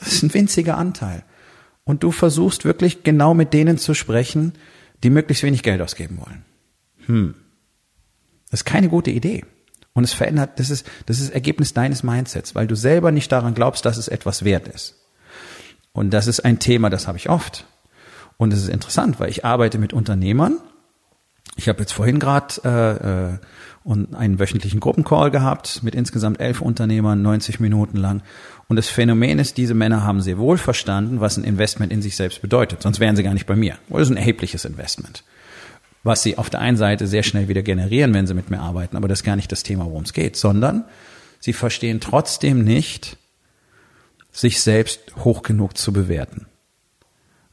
Das 0.00 0.12
ist 0.12 0.24
ein 0.24 0.34
winziger 0.34 0.76
Anteil. 0.76 1.22
Und 1.84 2.02
du 2.02 2.10
versuchst 2.10 2.64
wirklich 2.64 3.04
genau 3.04 3.32
mit 3.32 3.54
denen 3.54 3.78
zu 3.78 3.94
sprechen, 3.94 4.54
die 5.04 5.10
möglichst 5.10 5.44
wenig 5.44 5.62
Geld 5.62 5.80
ausgeben 5.80 6.18
wollen 6.18 6.44
hm, 7.06 7.34
das 8.50 8.60
ist 8.60 8.64
keine 8.64 8.88
gute 8.88 9.10
Idee. 9.10 9.44
Und 9.94 10.04
es 10.04 10.12
verändert, 10.12 10.58
das 10.58 10.70
ist, 10.70 10.86
das 11.06 11.20
ist 11.20 11.30
Ergebnis 11.30 11.72
deines 11.72 12.02
Mindsets, 12.02 12.54
weil 12.54 12.66
du 12.66 12.74
selber 12.74 13.12
nicht 13.12 13.30
daran 13.30 13.54
glaubst, 13.54 13.84
dass 13.84 13.96
es 13.96 14.08
etwas 14.08 14.44
wert 14.44 14.68
ist. 14.68 14.96
Und 15.92 16.10
das 16.10 16.26
ist 16.26 16.40
ein 16.40 16.58
Thema, 16.58 16.90
das 16.90 17.06
habe 17.06 17.16
ich 17.16 17.30
oft. 17.30 17.64
Und 18.36 18.52
es 18.52 18.60
ist 18.60 18.68
interessant, 18.68 19.20
weil 19.20 19.30
ich 19.30 19.44
arbeite 19.44 19.78
mit 19.78 19.92
Unternehmern. 19.92 20.58
Ich 21.56 21.68
habe 21.68 21.78
jetzt 21.78 21.92
vorhin 21.92 22.18
gerade 22.18 22.54
äh, 22.64 23.34
äh, 23.34 23.38
und 23.84 24.16
einen 24.16 24.40
wöchentlichen 24.40 24.80
Gruppencall 24.80 25.30
gehabt 25.30 25.84
mit 25.84 25.94
insgesamt 25.94 26.40
elf 26.40 26.60
Unternehmern, 26.60 27.22
90 27.22 27.60
Minuten 27.60 27.96
lang. 27.96 28.22
Und 28.66 28.76
das 28.76 28.88
Phänomen 28.88 29.38
ist, 29.38 29.56
diese 29.56 29.74
Männer 29.74 30.02
haben 30.02 30.20
sehr 30.20 30.38
wohl 30.38 30.58
verstanden, 30.58 31.20
was 31.20 31.36
ein 31.36 31.44
Investment 31.44 31.92
in 31.92 32.02
sich 32.02 32.16
selbst 32.16 32.42
bedeutet. 32.42 32.82
Sonst 32.82 32.98
wären 32.98 33.14
sie 33.14 33.22
gar 33.22 33.34
nicht 33.34 33.46
bei 33.46 33.54
mir. 33.54 33.78
Es 33.90 34.02
ist 34.02 34.10
ein 34.10 34.16
erhebliches 34.16 34.64
Investment 34.64 35.22
was 36.04 36.22
sie 36.22 36.38
auf 36.38 36.50
der 36.50 36.60
einen 36.60 36.76
Seite 36.76 37.06
sehr 37.06 37.22
schnell 37.22 37.48
wieder 37.48 37.62
generieren, 37.62 38.14
wenn 38.14 38.26
sie 38.26 38.34
mit 38.34 38.50
mir 38.50 38.60
arbeiten, 38.60 38.96
aber 38.96 39.08
das 39.08 39.20
ist 39.20 39.24
gar 39.24 39.36
nicht 39.36 39.50
das 39.50 39.62
Thema, 39.62 39.86
worum 39.86 40.04
es 40.04 40.12
geht, 40.12 40.36
sondern 40.36 40.84
sie 41.40 41.54
verstehen 41.54 42.00
trotzdem 42.00 42.62
nicht, 42.62 43.16
sich 44.30 44.60
selbst 44.60 45.00
hoch 45.24 45.42
genug 45.42 45.78
zu 45.78 45.92
bewerten. 45.92 46.46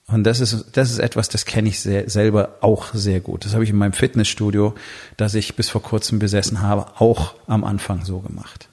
Und 0.08 0.26
das 0.26 0.42
ist, 0.42 0.66
das 0.74 0.92
ist 0.92 1.00
etwas, 1.00 1.30
das 1.30 1.46
kenne 1.46 1.70
ich 1.70 1.80
sehr, 1.80 2.10
selber 2.10 2.58
auch 2.60 2.94
sehr 2.94 3.22
gut. 3.22 3.46
Das 3.46 3.54
habe 3.54 3.64
ich 3.64 3.70
in 3.70 3.78
meinem 3.78 3.94
Fitnessstudio, 3.94 4.76
das 5.16 5.36
ich 5.36 5.56
bis 5.56 5.70
vor 5.70 5.82
kurzem 5.82 6.20
besessen 6.20 6.62
habe, 6.62 7.00
auch 7.00 7.36
am 7.48 7.64
Anfang 7.64 8.04
so 8.04 8.20
gemacht. 8.20 8.68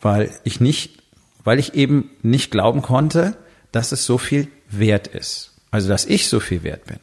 Weil 0.00 0.30
ich 0.44 0.60
nicht, 0.60 1.02
weil 1.42 1.58
ich 1.58 1.74
eben 1.74 2.10
nicht 2.22 2.50
glauben 2.50 2.80
konnte, 2.80 3.36
dass 3.72 3.92
es 3.92 4.06
so 4.06 4.16
viel 4.16 4.48
wert 4.70 5.06
ist. 5.08 5.52
Also, 5.70 5.88
dass 5.88 6.06
ich 6.06 6.28
so 6.28 6.40
viel 6.40 6.62
wert 6.62 6.86
bin. 6.86 7.00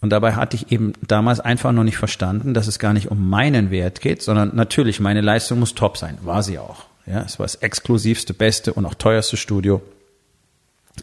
Und 0.00 0.10
dabei 0.10 0.34
hatte 0.34 0.56
ich 0.56 0.70
eben 0.70 0.92
damals 1.06 1.40
einfach 1.40 1.72
noch 1.72 1.84
nicht 1.84 1.96
verstanden, 1.96 2.54
dass 2.54 2.68
es 2.68 2.78
gar 2.78 2.92
nicht 2.92 3.10
um 3.10 3.28
meinen 3.28 3.70
Wert 3.70 4.00
geht, 4.00 4.22
sondern 4.22 4.54
natürlich, 4.54 5.00
meine 5.00 5.20
Leistung 5.20 5.58
muss 5.58 5.74
top 5.74 5.96
sein. 5.96 6.18
War 6.22 6.42
sie 6.42 6.58
auch. 6.58 6.84
Ja, 7.06 7.22
es 7.22 7.38
war 7.38 7.44
das 7.44 7.56
exklusivste, 7.56 8.34
beste 8.34 8.74
und 8.74 8.86
auch 8.86 8.94
teuerste 8.94 9.36
Studio 9.36 9.82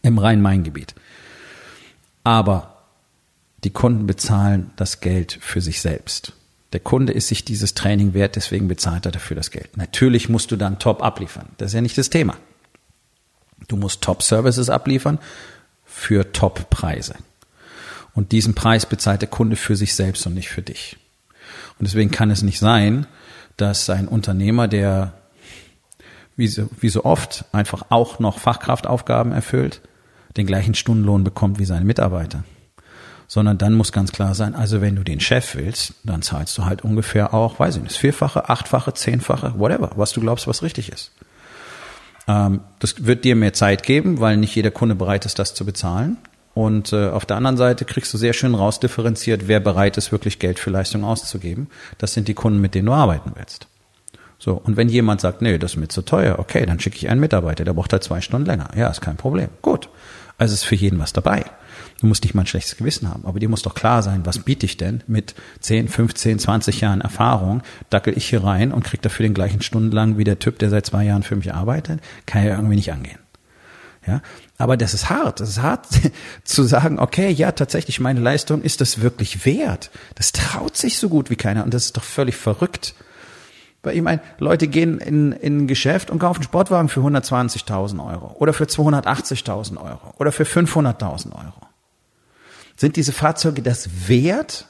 im 0.02 0.18
Rhein-Main-Gebiet. 0.18 0.96
Aber 2.24 2.84
die 3.64 3.72
Kunden 3.72 4.08
bezahlen 4.08 4.72
das 4.76 5.02
Geld 5.02 5.38
für 5.42 5.62
sich 5.62 5.82
selbst. 5.82 6.34
Der 6.74 6.80
Kunde 6.80 7.14
ist 7.14 7.28
sich 7.28 7.46
dieses 7.46 7.74
Training 7.74 8.14
wert, 8.14 8.36
deswegen 8.36 8.68
bezahlt 8.68 9.06
er 9.06 9.12
dafür 9.12 9.36
das 9.36 9.52
Geld. 9.52 9.78
Natürlich 9.78 10.30
musst 10.30 10.52
du 10.52 10.56
dann 10.56 10.80
top 10.80 11.04
abliefern. 11.04 11.48
Das 11.58 11.68
ist 11.72 11.74
ja 11.74 11.82
nicht 11.82 11.98
das 11.98 12.10
Thema. 12.10 12.36
Du 13.68 13.78
musst 13.78 14.02
Top 14.02 14.22
Services 14.22 14.70
abliefern 14.70 15.20
für 15.86 16.32
Top 16.32 16.70
Preise. 16.70 17.16
Und 18.16 18.32
diesen 18.32 18.56
Preis 18.56 18.86
bezahlt 18.86 19.22
der 19.22 19.30
Kunde 19.30 19.58
für 19.58 19.76
sich 19.76 19.94
selbst 19.94 20.26
und 20.26 20.34
nicht 20.34 20.50
für 20.50 20.62
dich. 20.62 20.98
Und 21.78 21.88
deswegen 21.88 22.12
kann 22.12 22.32
es 22.32 22.42
nicht 22.42 22.60
sein, 22.60 23.06
dass 23.58 23.90
ein 23.90 24.08
Unternehmer, 24.08 24.68
der 24.68 25.14
wie 26.38 26.48
so, 26.48 26.70
wie 26.80 26.90
so 26.90 27.06
oft 27.06 27.46
einfach 27.52 27.86
auch 27.90 28.20
noch 28.20 28.40
Fachkraftaufgaben 28.40 29.32
erfüllt, 29.32 29.82
den 30.38 30.48
gleichen 30.48 30.74
Stundenlohn 30.74 31.24
bekommt 31.24 31.60
wie 31.60 31.66
seine 31.66 31.86
Mitarbeiter. 31.86 32.44
Sondern 33.28 33.58
dann 33.58 33.74
muss 33.74 33.92
ganz 33.92 34.12
klar 34.12 34.36
sein, 34.36 34.54
also 34.54 34.82
wenn 34.82 34.96
du 34.96 35.04
den 35.04 35.20
Chef 35.20 35.56
willst, 35.56 35.96
dann 36.04 36.22
zahlst 36.22 36.58
du 36.58 36.66
halt 36.66 36.84
ungefähr 36.84 37.34
auch, 37.34 37.60
weiß 37.60 37.78
ich 37.78 37.84
nicht, 37.84 37.98
Vierfache, 37.98 38.50
Achtfache, 38.50 38.94
Zehnfache, 38.94 39.58
whatever, 39.58 39.92
was 39.96 40.12
du 40.12 40.22
glaubst, 40.22 40.48
was 40.48 40.62
richtig 40.62 40.92
ist. 40.92 41.12
Ähm, 42.28 42.62
das 42.80 43.06
wird 43.06 43.24
dir 43.24 43.36
mehr 43.36 43.54
Zeit 43.54 43.84
geben, 43.84 44.20
weil 44.20 44.38
nicht 44.38 44.56
jeder 44.56 44.72
Kunde 44.72 44.96
bereit 44.96 45.26
ist, 45.26 45.40
das 45.40 45.54
zu 45.54 45.66
bezahlen. 45.66 46.18
Und 46.56 46.94
äh, 46.94 47.10
auf 47.10 47.26
der 47.26 47.36
anderen 47.36 47.58
Seite 47.58 47.84
kriegst 47.84 48.14
du 48.14 48.18
sehr 48.18 48.32
schön 48.32 48.56
rausdifferenziert, 48.56 49.50
wer 49.50 49.60
bereit 49.60 49.98
ist, 49.98 50.14
wirklich 50.14 50.40
Geld 50.40 50.58
für 50.58 50.70
Leistung 50.70 51.04
auszugeben. 51.04 51.68
Das 51.98 52.14
sind 52.14 52.30
die 52.30 52.34
Kunden, 52.34 52.62
mit 52.62 52.74
denen 52.74 52.88
du 52.88 52.94
arbeiten 52.94 53.34
willst. 53.36 53.68
So, 54.40 54.54
und 54.54 54.78
wenn 54.78 54.88
jemand 54.88 55.20
sagt, 55.20 55.42
nee, 55.42 55.58
das 55.58 55.72
ist 55.72 55.78
mir 55.78 55.90
zu 55.90 56.02
teuer, 56.02 56.40
okay, 56.40 56.66
dann 56.66 56.80
schicke 56.80 56.96
ich 56.96 57.10
einen 57.10 57.20
Mitarbeiter, 57.20 57.66
der 57.66 57.74
braucht 57.74 57.92
halt 57.92 58.06
zwei 58.06 58.22
Stunden 58.22 58.46
länger. 58.46 58.70
Ja, 58.76 58.88
ist 58.88 59.02
kein 59.02 59.18
Problem. 59.18 59.50
Gut. 59.62 59.90
Also 60.38 60.54
ist 60.54 60.64
für 60.64 60.76
jeden 60.76 60.98
was 60.98 61.12
dabei. 61.12 61.44
Du 62.00 62.08
musst 62.08 62.24
nicht 62.24 62.36
mal 62.36 62.44
ein 62.44 62.48
schlechtes 62.48 62.78
Gewissen 62.78 63.10
haben, 63.10 63.26
aber 63.26 63.40
dir 63.40 63.50
muss 63.50 63.62
doch 63.62 63.76
klar 63.76 64.02
sein, 64.02 64.26
was 64.26 64.40
biete 64.40 64.66
ich 64.66 64.78
denn 64.78 65.04
mit 65.08 65.36
10, 65.60 65.90
15, 65.90 66.40
20 66.40 66.82
Jahren 66.82 67.02
Erfahrung, 67.02 67.64
dackel 67.90 68.18
ich 68.18 68.30
hier 68.30 68.44
rein 68.44 68.72
und 68.72 68.84
krieg 68.84 69.02
dafür 69.02 69.24
den 69.24 69.34
gleichen 69.34 69.62
Stundenlang 69.62 70.18
wie 70.18 70.24
der 70.24 70.40
Typ, 70.40 70.60
der 70.60 70.70
seit 70.70 70.86
zwei 70.86 71.04
Jahren 71.04 71.24
für 71.24 71.36
mich 71.36 71.54
arbeitet, 71.54 72.02
kann 72.26 72.46
ja 72.46 72.56
irgendwie 72.56 72.76
nicht 72.76 72.94
angehen. 72.94 73.20
Ja, 74.08 74.22
aber 74.58 74.78
das 74.78 74.94
ist 74.94 75.10
hart. 75.10 75.40
Das 75.40 75.50
ist 75.50 75.62
hart 75.62 75.88
zu 76.44 76.64
sagen, 76.64 77.00
okay, 77.00 77.30
ja, 77.30 77.52
tatsächlich, 77.52 78.00
meine 78.00 78.20
Leistung 78.20 78.62
ist 78.62 78.82
das 78.82 79.02
wirklich 79.02 79.46
wert. 79.46 79.90
Das 80.14 80.32
traut 80.32 80.78
sich 80.78 81.00
so 81.00 81.10
gut 81.10 81.30
wie 81.30 81.36
keiner 81.36 81.64
und 81.64 81.74
das 81.74 81.86
ist 81.86 81.98
doch 81.98 82.04
völlig 82.04 82.36
verrückt. 82.36 82.94
Weil 83.82 83.96
ich 83.96 84.02
meine, 84.02 84.22
Leute 84.40 84.68
gehen 84.68 85.00
in, 85.00 85.32
in 85.32 85.60
ein 85.60 85.68
Geschäft 85.68 86.10
und 86.10 86.20
kaufen 86.20 86.44
Sportwagen 86.44 86.90
für 86.90 87.02
120.000 87.02 88.04
Euro 88.04 88.36
oder 88.40 88.54
für 88.54 88.66
280.000 88.66 89.78
Euro 89.78 90.14
oder 90.18 90.32
für 90.32 90.44
500.000 90.44 91.34
Euro. 91.34 91.68
Sind 92.76 92.96
diese 92.96 93.12
Fahrzeuge 93.12 93.62
das 93.62 94.08
wert? 94.08 94.68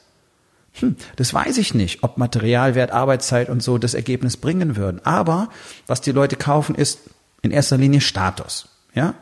Hm, 0.74 0.96
das 1.16 1.32
weiß 1.32 1.58
ich 1.58 1.74
nicht, 1.74 2.02
ob 2.04 2.18
Materialwert, 2.18 2.90
Arbeitszeit 2.90 3.48
und 3.48 3.62
so 3.62 3.78
das 3.78 3.94
Ergebnis 3.94 4.36
bringen 4.36 4.76
würden. 4.76 5.00
Aber 5.04 5.48
was 5.86 6.02
die 6.02 6.12
Leute 6.12 6.36
kaufen, 6.36 6.74
ist 6.74 7.00
in 7.42 7.50
erster 7.50 7.78
Linie 7.78 8.00
Status. 8.02 8.68
Ja, 8.94 9.14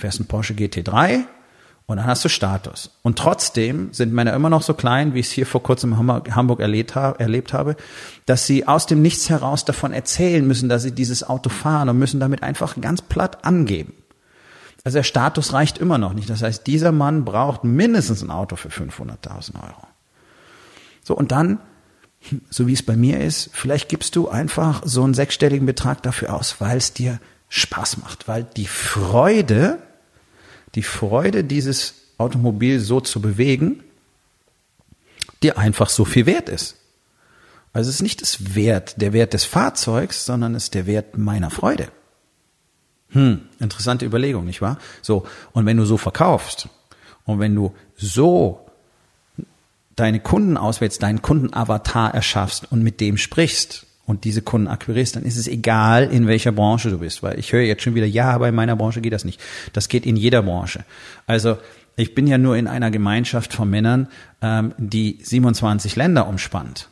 fährst 0.00 0.18
einen 0.18 0.28
Porsche 0.28 0.54
GT3 0.54 1.24
und 1.86 1.96
dann 1.96 2.06
hast 2.06 2.24
du 2.24 2.28
Status. 2.28 2.90
Und 3.02 3.18
trotzdem 3.18 3.92
sind 3.92 4.12
Männer 4.12 4.32
immer 4.32 4.48
noch 4.48 4.62
so 4.62 4.74
klein, 4.74 5.12
wie 5.12 5.20
ich 5.20 5.26
es 5.26 5.32
hier 5.32 5.44
vor 5.44 5.62
kurzem 5.62 5.92
in 5.92 6.34
Hamburg 6.36 6.60
erlebt, 6.60 6.94
habe, 6.94 7.76
dass 8.26 8.46
sie 8.46 8.68
aus 8.68 8.86
dem 8.86 9.02
Nichts 9.02 9.28
heraus 9.28 9.64
davon 9.64 9.92
erzählen 9.92 10.46
müssen, 10.46 10.68
dass 10.68 10.82
sie 10.84 10.92
dieses 10.92 11.28
Auto 11.28 11.50
fahren 11.50 11.88
und 11.88 11.98
müssen 11.98 12.20
damit 12.20 12.44
einfach 12.44 12.80
ganz 12.80 13.02
platt 13.02 13.44
angeben. 13.44 13.94
Also 14.84 14.98
der 14.98 15.02
Status 15.02 15.52
reicht 15.52 15.78
immer 15.78 15.98
noch 15.98 16.12
nicht. 16.12 16.30
Das 16.30 16.42
heißt, 16.42 16.64
dieser 16.66 16.92
Mann 16.92 17.24
braucht 17.24 17.64
mindestens 17.64 18.22
ein 18.22 18.30
Auto 18.30 18.54
für 18.54 18.68
500.000 18.68 19.56
Euro. 19.56 19.88
So, 21.02 21.16
und 21.16 21.32
dann, 21.32 21.58
so 22.50 22.68
wie 22.68 22.72
es 22.72 22.84
bei 22.84 22.96
mir 22.96 23.20
ist, 23.20 23.50
vielleicht 23.52 23.88
gibst 23.88 24.14
du 24.14 24.28
einfach 24.28 24.82
so 24.84 25.02
einen 25.02 25.14
sechsstelligen 25.14 25.66
Betrag 25.66 26.04
dafür 26.04 26.34
aus, 26.34 26.60
weil 26.60 26.76
es 26.76 26.92
dir 26.92 27.18
Spaß 27.48 27.96
macht, 27.96 28.28
weil 28.28 28.44
die 28.44 28.68
Freude, 28.68 29.78
die 30.74 30.82
Freude, 30.82 31.44
dieses 31.44 31.94
Automobil 32.18 32.80
so 32.80 33.00
zu 33.00 33.20
bewegen, 33.20 33.82
dir 35.42 35.58
einfach 35.58 35.88
so 35.88 36.04
viel 36.04 36.26
wert 36.26 36.48
ist. 36.48 36.76
Also 37.72 37.88
es 37.88 37.96
ist 37.96 38.02
nicht 38.02 38.20
das 38.20 38.54
Wert, 38.54 39.00
der 39.00 39.12
Wert 39.12 39.32
des 39.32 39.44
Fahrzeugs, 39.44 40.24
sondern 40.24 40.54
es 40.54 40.64
ist 40.64 40.74
der 40.74 40.86
Wert 40.86 41.16
meiner 41.16 41.50
Freude. 41.50 41.88
Hm, 43.10 43.42
interessante 43.58 44.04
Überlegung, 44.04 44.44
nicht 44.44 44.60
wahr? 44.60 44.78
So, 45.02 45.26
und 45.52 45.66
wenn 45.66 45.76
du 45.76 45.84
so 45.84 45.96
verkaufst 45.96 46.68
und 47.24 47.38
wenn 47.38 47.54
du 47.54 47.74
so 47.96 48.66
deine 49.96 50.20
Kunden 50.20 50.56
auswählst, 50.56 51.02
deinen 51.02 51.22
Kundenavatar 51.22 52.14
erschaffst 52.14 52.70
und 52.70 52.82
mit 52.82 53.00
dem 53.00 53.16
sprichst 53.16 53.86
und 54.10 54.24
diese 54.24 54.42
Kunden 54.42 54.66
akquirierst, 54.66 55.14
dann 55.14 55.22
ist 55.22 55.36
es 55.36 55.46
egal, 55.46 56.08
in 56.10 56.26
welcher 56.26 56.50
Branche 56.50 56.90
du 56.90 56.98
bist. 56.98 57.22
Weil 57.22 57.38
ich 57.38 57.52
höre 57.52 57.62
jetzt 57.62 57.82
schon 57.82 57.94
wieder, 57.94 58.06
ja, 58.06 58.32
aber 58.32 58.48
in 58.48 58.54
meiner 58.56 58.74
Branche 58.74 59.00
geht 59.00 59.12
das 59.12 59.24
nicht. 59.24 59.40
Das 59.72 59.88
geht 59.88 60.04
in 60.04 60.16
jeder 60.16 60.42
Branche. 60.42 60.84
Also 61.26 61.58
ich 61.96 62.14
bin 62.14 62.26
ja 62.26 62.36
nur 62.36 62.56
in 62.56 62.66
einer 62.66 62.90
Gemeinschaft 62.90 63.52
von 63.52 63.70
Männern, 63.70 64.08
ähm, 64.42 64.74
die 64.78 65.18
27 65.22 65.94
Länder 65.94 66.26
umspannt. 66.26 66.88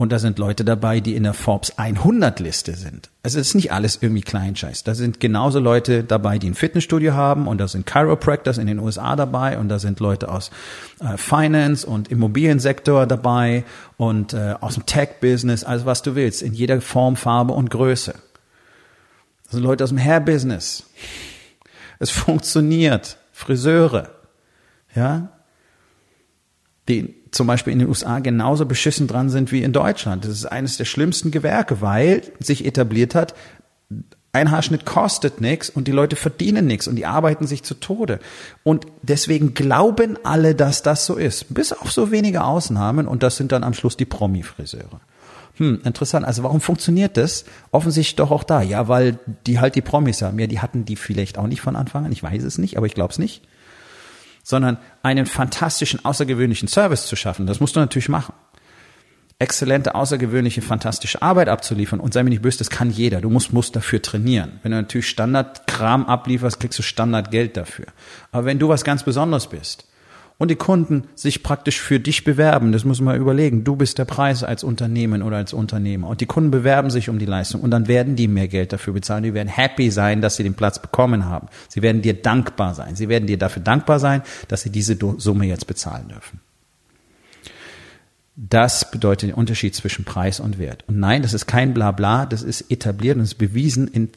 Und 0.00 0.12
da 0.12 0.20
sind 0.20 0.38
Leute 0.38 0.64
dabei, 0.64 1.00
die 1.00 1.16
in 1.16 1.24
der 1.24 1.34
Forbes 1.34 1.76
100 1.76 2.38
Liste 2.38 2.74
sind. 2.74 3.10
Also 3.24 3.40
es 3.40 3.48
ist 3.48 3.54
nicht 3.56 3.72
alles 3.72 3.98
irgendwie 4.00 4.20
Kleinscheiß. 4.20 4.84
Da 4.84 4.94
sind 4.94 5.18
genauso 5.18 5.58
Leute 5.58 6.04
dabei, 6.04 6.38
die 6.38 6.48
ein 6.48 6.54
Fitnessstudio 6.54 7.14
haben 7.14 7.48
und 7.48 7.58
da 7.58 7.66
sind 7.66 7.90
Chiropractors 7.90 8.58
in 8.58 8.68
den 8.68 8.78
USA 8.78 9.16
dabei 9.16 9.58
und 9.58 9.68
da 9.68 9.80
sind 9.80 9.98
Leute 9.98 10.30
aus 10.30 10.52
äh, 11.00 11.16
Finance 11.16 11.84
und 11.84 12.12
Immobiliensektor 12.12 13.06
dabei 13.06 13.64
und 13.96 14.34
äh, 14.34 14.54
aus 14.60 14.74
dem 14.74 14.86
Tech-Business, 14.86 15.64
also 15.64 15.84
was 15.84 16.02
du 16.02 16.14
willst, 16.14 16.42
in 16.42 16.54
jeder 16.54 16.80
Form, 16.80 17.16
Farbe 17.16 17.52
und 17.52 17.68
Größe. 17.68 18.14
Das 19.42 19.52
sind 19.52 19.64
Leute 19.64 19.82
aus 19.82 19.90
dem 19.90 19.98
Hair-Business. 19.98 20.84
Es 21.98 22.10
funktioniert. 22.12 23.18
Friseure. 23.32 24.10
Ja, 24.94 25.32
die 26.88 27.17
zum 27.30 27.46
Beispiel 27.46 27.72
in 27.72 27.80
den 27.80 27.88
USA 27.88 28.18
genauso 28.20 28.66
beschissen 28.66 29.06
dran 29.06 29.30
sind 29.30 29.52
wie 29.52 29.62
in 29.62 29.72
Deutschland. 29.72 30.24
Das 30.24 30.32
ist 30.32 30.46
eines 30.46 30.76
der 30.76 30.84
schlimmsten 30.84 31.30
Gewerke, 31.30 31.80
weil 31.80 32.22
sich 32.40 32.64
etabliert 32.64 33.14
hat, 33.14 33.34
ein 34.32 34.50
Haarschnitt 34.50 34.84
kostet 34.84 35.40
nichts 35.40 35.70
und 35.70 35.88
die 35.88 35.92
Leute 35.92 36.14
verdienen 36.14 36.66
nichts 36.66 36.86
und 36.86 36.96
die 36.96 37.06
arbeiten 37.06 37.46
sich 37.46 37.62
zu 37.62 37.74
Tode. 37.74 38.20
Und 38.62 38.86
deswegen 39.02 39.54
glauben 39.54 40.18
alle, 40.22 40.54
dass 40.54 40.82
das 40.82 41.06
so 41.06 41.16
ist. 41.16 41.52
Bis 41.54 41.72
auf 41.72 41.90
so 41.90 42.10
wenige 42.10 42.44
Ausnahmen 42.44 43.08
und 43.08 43.22
das 43.22 43.36
sind 43.36 43.52
dann 43.52 43.64
am 43.64 43.72
Schluss 43.72 43.96
die 43.96 44.04
Promi-Friseure. 44.04 45.00
Hm, 45.56 45.80
interessant. 45.82 46.26
Also 46.26 46.42
warum 46.42 46.60
funktioniert 46.60 47.16
das? 47.16 47.46
Offensichtlich 47.72 48.16
doch 48.16 48.30
auch 48.30 48.44
da. 48.44 48.62
Ja, 48.62 48.86
weil 48.86 49.18
die 49.46 49.58
halt 49.58 49.74
die 49.74 49.82
Promis 49.82 50.22
haben. 50.22 50.38
Ja, 50.38 50.46
die 50.46 50.60
hatten 50.60 50.84
die 50.84 50.96
vielleicht 50.96 51.38
auch 51.38 51.46
nicht 51.46 51.62
von 51.62 51.74
Anfang 51.74 52.04
an. 52.04 52.12
Ich 52.12 52.22
weiß 52.22 52.44
es 52.44 52.58
nicht, 52.58 52.76
aber 52.76 52.86
ich 52.86 52.94
glaube 52.94 53.12
es 53.12 53.18
nicht 53.18 53.42
sondern 54.48 54.78
einen 55.02 55.26
fantastischen, 55.26 56.02
außergewöhnlichen 56.06 56.68
Service 56.68 57.04
zu 57.04 57.16
schaffen. 57.16 57.46
Das 57.46 57.60
musst 57.60 57.76
du 57.76 57.80
natürlich 57.80 58.08
machen. 58.08 58.32
Exzellente, 59.38 59.94
außergewöhnliche, 59.94 60.62
fantastische 60.62 61.20
Arbeit 61.20 61.50
abzuliefern. 61.50 62.00
Und 62.00 62.14
sei 62.14 62.22
mir 62.22 62.30
nicht 62.30 62.40
böse, 62.40 62.56
das 62.56 62.70
kann 62.70 62.90
jeder. 62.90 63.20
Du 63.20 63.28
musst, 63.28 63.52
musst 63.52 63.76
dafür 63.76 64.00
trainieren. 64.00 64.58
Wenn 64.62 64.72
du 64.72 64.78
natürlich 64.78 65.10
Standardkram 65.10 66.06
ablieferst, 66.06 66.60
kriegst 66.60 66.78
du 66.78 66.82
Standardgeld 66.82 67.58
dafür. 67.58 67.88
Aber 68.32 68.46
wenn 68.46 68.58
du 68.58 68.70
was 68.70 68.84
ganz 68.84 69.02
Besonderes 69.02 69.48
bist, 69.48 69.86
und 70.38 70.52
die 70.52 70.56
Kunden 70.56 71.08
sich 71.16 71.42
praktisch 71.42 71.80
für 71.80 71.98
dich 71.98 72.22
bewerben. 72.22 72.70
Das 72.70 72.84
muss 72.84 73.00
man 73.00 73.20
überlegen. 73.20 73.64
Du 73.64 73.74
bist 73.74 73.98
der 73.98 74.04
Preis 74.04 74.44
als 74.44 74.62
Unternehmen 74.62 75.22
oder 75.22 75.36
als 75.36 75.52
Unternehmer. 75.52 76.08
Und 76.08 76.20
die 76.20 76.26
Kunden 76.26 76.52
bewerben 76.52 76.90
sich 76.90 77.08
um 77.08 77.18
die 77.18 77.26
Leistung 77.26 77.60
und 77.60 77.72
dann 77.72 77.88
werden 77.88 78.14
die 78.14 78.28
mehr 78.28 78.46
Geld 78.46 78.72
dafür 78.72 78.92
bezahlen. 78.92 79.24
Die 79.24 79.34
werden 79.34 79.48
happy 79.48 79.90
sein, 79.90 80.20
dass 80.20 80.36
sie 80.36 80.44
den 80.44 80.54
Platz 80.54 80.78
bekommen 80.78 81.24
haben. 81.24 81.48
Sie 81.68 81.82
werden 81.82 82.02
dir 82.02 82.14
dankbar 82.14 82.74
sein. 82.74 82.94
Sie 82.94 83.08
werden 83.08 83.26
dir 83.26 83.36
dafür 83.36 83.62
dankbar 83.62 83.98
sein, 83.98 84.22
dass 84.46 84.62
sie 84.62 84.70
diese 84.70 84.96
Summe 85.16 85.46
jetzt 85.46 85.66
bezahlen 85.66 86.08
dürfen. 86.08 86.40
Das 88.40 88.88
bedeutet 88.92 89.30
den 89.30 89.34
Unterschied 89.34 89.74
zwischen 89.74 90.04
Preis 90.04 90.38
und 90.38 90.60
Wert. 90.60 90.84
Und 90.86 91.00
nein, 91.00 91.22
das 91.22 91.34
ist 91.34 91.46
kein 91.46 91.74
Blabla, 91.74 92.24
das 92.24 92.44
ist 92.44 92.70
etabliert 92.70 93.16
und 93.16 93.24
ist 93.24 93.34
bewiesen 93.34 93.88
in 93.88 94.10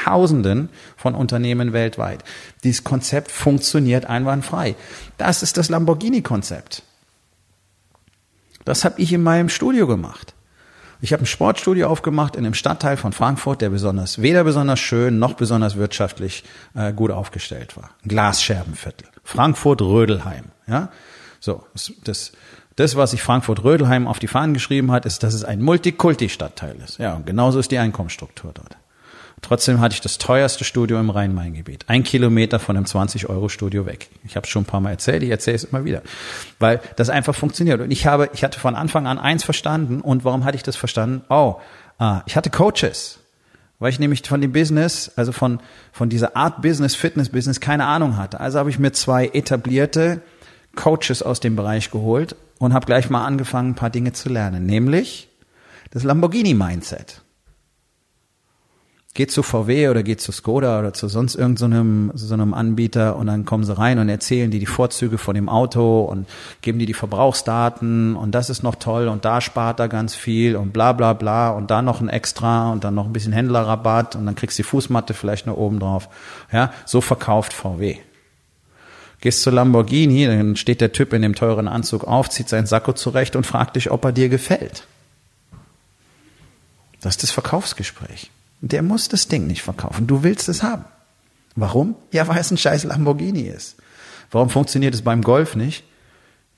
zigtausenden 0.00 0.68
von 0.96 1.14
Unternehmen 1.14 1.72
weltweit. 1.72 2.24
Dieses 2.64 2.84
Konzept 2.84 3.30
funktioniert 3.30 4.06
einwandfrei. 4.06 4.74
Das 5.18 5.42
ist 5.42 5.56
das 5.56 5.68
Lamborghini-Konzept. 5.68 6.82
Das 8.64 8.84
habe 8.84 9.00
ich 9.00 9.12
in 9.12 9.22
meinem 9.22 9.48
Studio 9.48 9.86
gemacht. 9.86 10.34
Ich 11.02 11.14
habe 11.14 11.22
ein 11.22 11.26
Sportstudio 11.26 11.88
aufgemacht 11.88 12.36
in 12.36 12.44
einem 12.44 12.52
Stadtteil 12.52 12.98
von 12.98 13.12
Frankfurt, 13.12 13.62
der 13.62 13.70
besonders 13.70 14.20
weder 14.20 14.44
besonders 14.44 14.78
schön 14.80 15.18
noch 15.18 15.32
besonders 15.32 15.76
wirtschaftlich 15.76 16.44
äh, 16.74 16.92
gut 16.92 17.10
aufgestellt 17.10 17.74
war. 17.78 17.90
Glasscherbenviertel. 18.04 19.08
Frankfurt 19.24 19.80
Rödelheim. 19.80 20.46
Ja, 20.66 20.90
so 21.40 21.64
das, 22.04 22.32
das 22.76 22.96
was 22.96 23.12
sich 23.12 23.22
Frankfurt-Rödelheim 23.22 24.06
auf 24.06 24.18
die 24.18 24.26
Fahnen 24.26 24.52
geschrieben 24.52 24.92
hat, 24.92 25.06
ist, 25.06 25.22
dass 25.22 25.32
es 25.32 25.42
ein 25.42 25.62
Multikulti-Stadtteil 25.62 26.76
ist. 26.84 26.98
Ja, 26.98 27.14
und 27.14 27.24
genauso 27.24 27.58
ist 27.58 27.70
die 27.70 27.78
Einkommensstruktur 27.78 28.52
dort. 28.52 28.76
Trotzdem 29.42 29.80
hatte 29.80 29.94
ich 29.94 30.00
das 30.00 30.18
teuerste 30.18 30.64
Studio 30.64 31.00
im 31.00 31.10
Rhein-Main-Gebiet. 31.10 31.84
Ein 31.88 32.04
Kilometer 32.04 32.58
von 32.58 32.76
einem 32.76 32.84
20-Euro-Studio 32.84 33.86
weg. 33.86 34.08
Ich 34.24 34.36
habe 34.36 34.44
es 34.44 34.50
schon 34.50 34.62
ein 34.62 34.66
paar 34.66 34.80
Mal 34.80 34.90
erzählt, 34.90 35.22
ich 35.22 35.30
erzähle 35.30 35.56
es 35.56 35.64
immer 35.64 35.84
wieder. 35.84 36.02
Weil 36.58 36.80
das 36.96 37.08
einfach 37.08 37.34
funktioniert. 37.34 37.80
Und 37.80 37.90
ich 37.90 38.06
habe, 38.06 38.30
ich 38.34 38.44
hatte 38.44 38.60
von 38.60 38.74
Anfang 38.74 39.06
an 39.06 39.18
eins 39.18 39.42
verstanden. 39.42 40.00
Und 40.02 40.24
warum 40.24 40.44
hatte 40.44 40.56
ich 40.56 40.62
das 40.62 40.76
verstanden? 40.76 41.22
Oh, 41.30 41.56
ah, 41.98 42.22
ich 42.26 42.36
hatte 42.36 42.50
Coaches. 42.50 43.18
Weil 43.78 43.90
ich 43.90 43.98
nämlich 43.98 44.22
von 44.26 44.42
dem 44.42 44.52
Business, 44.52 45.10
also 45.16 45.32
von, 45.32 45.60
von 45.90 46.10
dieser 46.10 46.36
Art 46.36 46.60
Business, 46.60 46.94
Fitness-Business 46.94 47.60
keine 47.60 47.86
Ahnung 47.86 48.18
hatte. 48.18 48.40
Also 48.40 48.58
habe 48.58 48.68
ich 48.68 48.78
mir 48.78 48.92
zwei 48.92 49.28
etablierte 49.28 50.20
Coaches 50.76 51.22
aus 51.22 51.40
dem 51.40 51.56
Bereich 51.56 51.90
geholt 51.90 52.36
und 52.58 52.74
habe 52.74 52.86
gleich 52.86 53.08
mal 53.08 53.24
angefangen, 53.24 53.70
ein 53.70 53.74
paar 53.74 53.90
Dinge 53.90 54.12
zu 54.12 54.28
lernen, 54.28 54.66
nämlich 54.66 55.28
das 55.90 56.04
Lamborghini-Mindset. 56.04 57.22
Geht 59.12 59.32
zu 59.32 59.42
VW 59.42 59.88
oder 59.88 60.04
geht 60.04 60.20
zu 60.20 60.30
Skoda 60.30 60.78
oder 60.78 60.92
zu 60.92 61.08
sonst 61.08 61.34
irgendeinem 61.34 62.12
so, 62.14 62.28
so 62.28 62.34
einem 62.34 62.54
Anbieter 62.54 63.16
und 63.16 63.26
dann 63.26 63.44
kommen 63.44 63.64
sie 63.64 63.76
rein 63.76 63.98
und 63.98 64.08
erzählen 64.08 64.52
die 64.52 64.60
die 64.60 64.66
Vorzüge 64.66 65.18
von 65.18 65.34
dem 65.34 65.48
Auto 65.48 66.02
und 66.02 66.28
geben 66.62 66.78
die 66.78 66.86
die 66.86 66.94
Verbrauchsdaten 66.94 68.14
und 68.14 68.36
das 68.36 68.50
ist 68.50 68.62
noch 68.62 68.76
toll 68.76 69.08
und 69.08 69.24
da 69.24 69.40
spart 69.40 69.80
er 69.80 69.88
ganz 69.88 70.14
viel 70.14 70.54
und 70.54 70.72
bla 70.72 70.92
bla 70.92 71.12
bla 71.12 71.50
und 71.50 71.72
da 71.72 71.82
noch 71.82 72.00
ein 72.00 72.08
Extra 72.08 72.70
und 72.70 72.84
dann 72.84 72.94
noch 72.94 73.06
ein 73.06 73.12
bisschen 73.12 73.32
Händlerrabatt 73.32 74.14
und 74.14 74.26
dann 74.26 74.36
kriegst 74.36 74.56
du 74.58 74.62
die 74.62 74.68
Fußmatte 74.68 75.12
vielleicht 75.12 75.44
noch 75.44 75.56
oben 75.56 75.80
drauf. 75.80 76.08
Ja, 76.52 76.72
so 76.86 77.00
verkauft 77.00 77.52
VW. 77.52 77.96
Gehst 79.20 79.42
zu 79.42 79.50
Lamborghini, 79.50 80.26
dann 80.26 80.54
steht 80.54 80.80
der 80.80 80.92
Typ 80.92 81.12
in 81.12 81.22
dem 81.22 81.34
teuren 81.34 81.66
Anzug 81.66 82.04
auf, 82.04 82.30
zieht 82.30 82.48
seinen 82.48 82.66
Sakko 82.66 82.92
zurecht 82.92 83.34
und 83.34 83.44
fragt 83.44 83.74
dich, 83.74 83.90
ob 83.90 84.04
er 84.04 84.12
dir 84.12 84.28
gefällt. 84.28 84.86
Das 87.00 87.16
ist 87.16 87.24
das 87.24 87.30
Verkaufsgespräch. 87.32 88.30
Der 88.60 88.82
muss 88.82 89.08
das 89.08 89.28
Ding 89.28 89.46
nicht 89.46 89.62
verkaufen. 89.62 90.06
Du 90.06 90.22
willst 90.22 90.48
es 90.48 90.62
haben. 90.62 90.84
Warum? 91.56 91.96
Ja, 92.12 92.28
weil 92.28 92.38
es 92.38 92.50
ein 92.50 92.58
scheiß 92.58 92.84
Lamborghini 92.84 93.42
ist. 93.42 93.76
Warum 94.30 94.50
funktioniert 94.50 94.94
es 94.94 95.02
beim 95.02 95.22
Golf 95.22 95.56
nicht? 95.56 95.84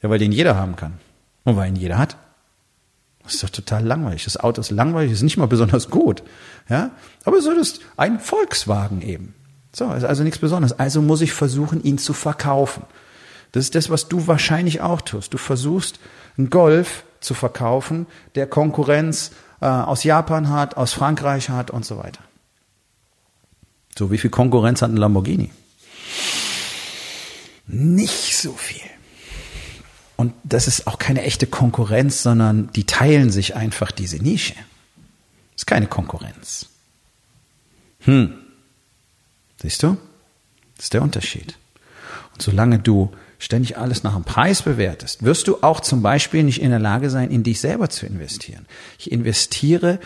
Ja, 0.02 0.10
weil 0.10 0.18
den 0.18 0.32
jeder 0.32 0.56
haben 0.56 0.76
kann. 0.76 0.98
Und 1.44 1.56
weil 1.56 1.68
ihn 1.68 1.76
jeder 1.76 1.98
hat. 1.98 2.16
Das 3.22 3.34
ist 3.34 3.42
doch 3.42 3.50
total 3.50 3.84
langweilig. 3.84 4.24
Das 4.24 4.36
Auto 4.36 4.60
ist 4.60 4.70
langweilig, 4.70 5.12
ist 5.12 5.22
nicht 5.22 5.36
mal 5.36 5.46
besonders 5.46 5.90
gut. 5.90 6.22
Ja? 6.68 6.90
Aber 7.24 7.40
so 7.40 7.52
ist 7.52 7.80
ein 7.96 8.18
Volkswagen 8.18 9.00
eben. 9.00 9.34
So, 9.74 9.90
ist 9.92 10.04
also 10.04 10.22
nichts 10.22 10.40
Besonderes. 10.40 10.78
Also 10.78 11.00
muss 11.00 11.20
ich 11.20 11.32
versuchen, 11.32 11.82
ihn 11.82 11.98
zu 11.98 12.12
verkaufen. 12.12 12.82
Das 13.52 13.64
ist 13.64 13.74
das, 13.74 13.90
was 13.90 14.08
du 14.08 14.26
wahrscheinlich 14.26 14.80
auch 14.80 15.00
tust. 15.00 15.32
Du 15.32 15.38
versuchst, 15.38 16.00
einen 16.36 16.50
Golf 16.50 17.04
zu 17.20 17.34
verkaufen, 17.34 18.06
der 18.34 18.46
Konkurrenz 18.46 19.30
äh, 19.62 19.66
aus 19.66 20.02
Japan 20.02 20.50
hat, 20.50 20.76
aus 20.76 20.92
Frankreich 20.92 21.48
hat 21.48 21.70
und 21.70 21.86
so 21.86 21.96
weiter. 21.96 22.20
So, 23.96 24.10
wie 24.10 24.18
viel 24.18 24.30
Konkurrenz 24.30 24.82
hat 24.82 24.90
ein 24.90 24.96
Lamborghini? 24.96 25.50
Nicht 27.68 28.36
so 28.36 28.54
viel. 28.54 28.82
Und 30.16 30.34
das 30.44 30.66
ist 30.66 30.86
auch 30.86 30.98
keine 30.98 31.22
echte 31.22 31.46
Konkurrenz, 31.46 32.22
sondern 32.22 32.72
die 32.72 32.84
teilen 32.84 33.30
sich 33.30 33.54
einfach 33.54 33.92
diese 33.92 34.16
Nische. 34.16 34.54
Das 34.54 35.62
ist 35.62 35.66
keine 35.66 35.86
Konkurrenz. 35.86 36.66
Hm. 38.00 38.34
Siehst 39.60 39.82
du? 39.82 39.96
Das 40.76 40.86
ist 40.86 40.94
der 40.94 41.02
Unterschied. 41.02 41.56
Und 42.32 42.42
solange 42.42 42.80
du 42.80 43.12
ständig 43.42 43.76
alles 43.76 44.04
nach 44.04 44.14
dem 44.14 44.22
Preis 44.22 44.62
bewertest, 44.62 45.24
wirst 45.24 45.48
du 45.48 45.58
auch 45.62 45.80
zum 45.80 46.00
Beispiel 46.00 46.44
nicht 46.44 46.62
in 46.62 46.70
der 46.70 46.78
Lage 46.78 47.10
sein, 47.10 47.30
in 47.30 47.42
dich 47.42 47.60
selber 47.60 47.90
zu 47.90 48.06
investieren. 48.06 48.66
Ich 48.98 49.10
investiere 49.10 49.98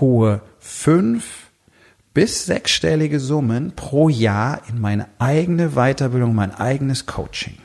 hohe 0.00 0.42
fünf 0.58 1.50
bis 2.12 2.44
sechsstellige 2.44 3.20
Summen 3.20 3.72
pro 3.76 4.08
Jahr 4.08 4.62
in 4.68 4.80
meine 4.80 5.06
eigene 5.20 5.70
Weiterbildung, 5.70 6.34
mein 6.34 6.52
eigenes 6.52 7.06
Coaching. 7.06 7.56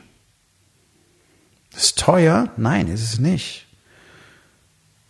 Das 1.72 1.84
ist 1.84 1.98
teuer? 1.98 2.50
Nein, 2.56 2.86
ist 2.86 3.02
es 3.02 3.18
nicht. 3.18 3.66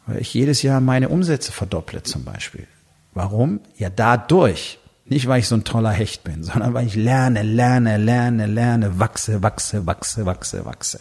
Weil 0.06 0.22
ich 0.22 0.32
jedes 0.32 0.62
Jahr 0.62 0.80
meine 0.80 1.10
Umsätze 1.10 1.52
verdopple 1.52 2.02
zum 2.02 2.24
Beispiel. 2.24 2.66
Warum? 3.12 3.60
Ja, 3.76 3.90
dadurch, 3.90 4.78
nicht, 5.10 5.26
weil 5.26 5.40
ich 5.40 5.48
so 5.48 5.54
ein 5.54 5.64
toller 5.64 5.90
Hecht 5.90 6.24
bin, 6.24 6.42
sondern 6.42 6.74
weil 6.74 6.86
ich 6.86 6.94
lerne, 6.94 7.42
lerne, 7.42 7.96
lerne, 7.96 8.46
lerne, 8.46 8.98
wachse, 8.98 9.42
wachse, 9.42 9.86
wachse, 9.86 10.26
wachse, 10.26 10.64
wachse. 10.64 11.00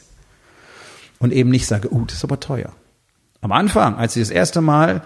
Und 1.20 1.34
eben 1.34 1.50
nicht 1.50 1.68
sage, 1.68 1.92
uh, 1.92 2.06
das 2.06 2.18
ist 2.18 2.24
aber 2.24 2.40
teuer. 2.40 2.72
Am 3.42 3.52
Anfang, 3.52 3.96
als 3.96 4.16
ich 4.16 4.22
das 4.24 4.30
erste 4.30 4.62
Mal 4.62 5.02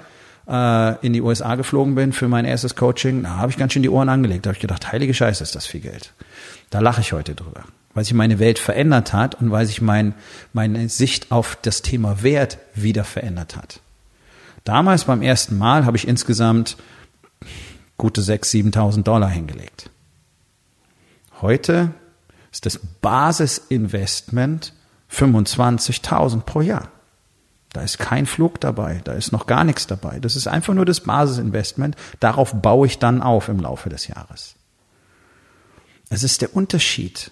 äh, 0.48 1.06
in 1.06 1.14
die 1.14 1.22
USA 1.22 1.56
geflogen 1.56 1.96
bin 1.96 2.14
für 2.14 2.28
mein 2.28 2.46
erstes 2.46 2.76
Coaching, 2.76 3.24
da 3.24 3.38
habe 3.38 3.52
ich 3.52 3.58
ganz 3.58 3.74
schön 3.74 3.84
die 3.84 3.90
Ohren 3.90 4.10
angelegt. 4.10 4.46
Da 4.46 4.50
habe 4.50 4.56
ich 4.56 4.62
gedacht, 4.62 4.92
heilige 4.92 5.14
Scheiße, 5.14 5.44
ist 5.44 5.56
das 5.56 5.66
viel 5.66 5.82
Geld. 5.82 6.14
Da 6.70 6.80
lache 6.80 7.02
ich 7.02 7.14
heute 7.14 7.36
drüber, 7.36 7.64
weil 7.94 8.04
sich 8.04 8.14
meine 8.14 8.40
Welt 8.40 8.60
verändert 8.60 9.14
hat 9.14 9.36
und 9.36 9.52
weil 9.52 9.66
sich 9.66 9.82
mein, 9.82 10.14
meine 10.54 10.90
Sicht 10.90 11.32
auf 11.32 11.58
das 11.62 11.82
Thema 11.82 12.24
Wert 12.24 12.58
wieder 12.74 13.04
verändert 13.04 13.56
hat. 13.56 13.82
Damals 14.64 15.06
beim 15.06 15.22
ersten 15.22 15.58
Mal 15.58 15.86
habe 15.86 15.98
ich 15.98 16.08
insgesamt 16.08 16.78
gute 18.02 18.22
6.000, 18.22 18.74
7.000 18.74 19.04
Dollar 19.04 19.30
hingelegt. 19.30 19.92
Heute 21.40 21.94
ist 22.52 22.66
das 22.66 22.80
Basisinvestment 22.80 24.74
25.000 25.12 26.42
pro 26.42 26.62
Jahr. 26.62 26.90
Da 27.74 27.82
ist 27.82 28.00
kein 28.00 28.26
Flug 28.26 28.60
dabei, 28.60 29.02
da 29.04 29.12
ist 29.14 29.32
noch 29.32 29.46
gar 29.46 29.64
nichts 29.64 29.86
dabei. 29.86 30.20
Das 30.20 30.36
ist 30.36 30.48
einfach 30.48 30.74
nur 30.74 30.86
das 30.86 31.02
Basisinvestment. 31.02 31.96
Darauf 32.20 32.56
baue 32.60 32.88
ich 32.88 32.98
dann 32.98 33.22
auf 33.22 33.50
im 33.50 33.60
Laufe 33.60 33.90
des 33.90 34.08
Jahres. 34.08 34.56
Es 36.10 36.24
ist 36.24 36.42
der 36.42 36.56
Unterschied. 36.56 37.30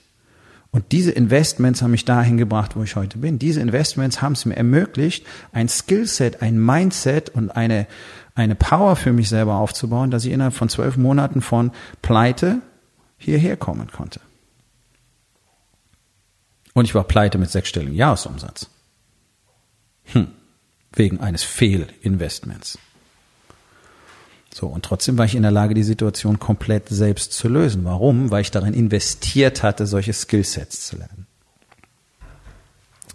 Und 0.72 0.92
diese 0.92 1.12
Investments 1.12 1.82
haben 1.82 1.92
mich 1.92 2.06
dahin 2.06 2.38
gebracht, 2.38 2.76
wo 2.76 2.84
ich 2.84 2.96
heute 2.96 3.18
bin. 3.18 3.40
Diese 3.40 3.60
Investments 3.60 4.22
haben 4.22 4.34
es 4.34 4.46
mir 4.46 4.56
ermöglicht, 4.56 5.26
ein 5.52 5.68
Skillset, 5.68 6.44
ein 6.44 6.64
Mindset 6.64 7.30
und 7.30 7.50
eine, 7.50 7.88
eine 8.36 8.56
Power 8.56 8.96
für 8.96 9.12
mich 9.12 9.30
selber 9.30 9.56
aufzubauen, 9.56 10.12
dass 10.12 10.26
ich 10.26 10.32
innerhalb 10.32 10.54
von 10.54 10.70
zwölf 10.70 10.96
Monaten 10.96 11.42
von 11.42 11.72
Pleite 12.04 12.62
hierher 13.18 13.58
kommen 13.58 13.92
konnte. 13.92 14.22
Und 16.74 16.86
ich 16.86 16.94
war 16.94 17.04
pleite 17.04 17.40
mit 17.40 17.50
sechsstelligen 17.50 17.96
Jahresumsatz. 17.96 18.70
Hm. 20.06 20.28
Wegen 20.94 21.20
eines 21.20 21.44
Fehlinvestments. 21.44 22.78
So, 24.54 24.68
und 24.68 24.84
trotzdem 24.84 25.18
war 25.18 25.26
ich 25.26 25.36
in 25.36 25.44
der 25.44 25.52
Lage, 25.52 25.74
die 25.74 25.84
Situation 25.84 26.40
komplett 26.40 26.90
selbst 26.90 27.34
zu 27.34 27.48
lösen. 27.48 27.86
Warum? 27.86 28.32
Weil 28.32 28.42
ich 28.42 28.52
darin 28.52 28.74
investiert 28.74 29.64
hatte, 29.64 29.86
solche 29.86 30.14
Skillsets 30.14 30.88
zu 30.88 30.98
lernen. 30.98 31.28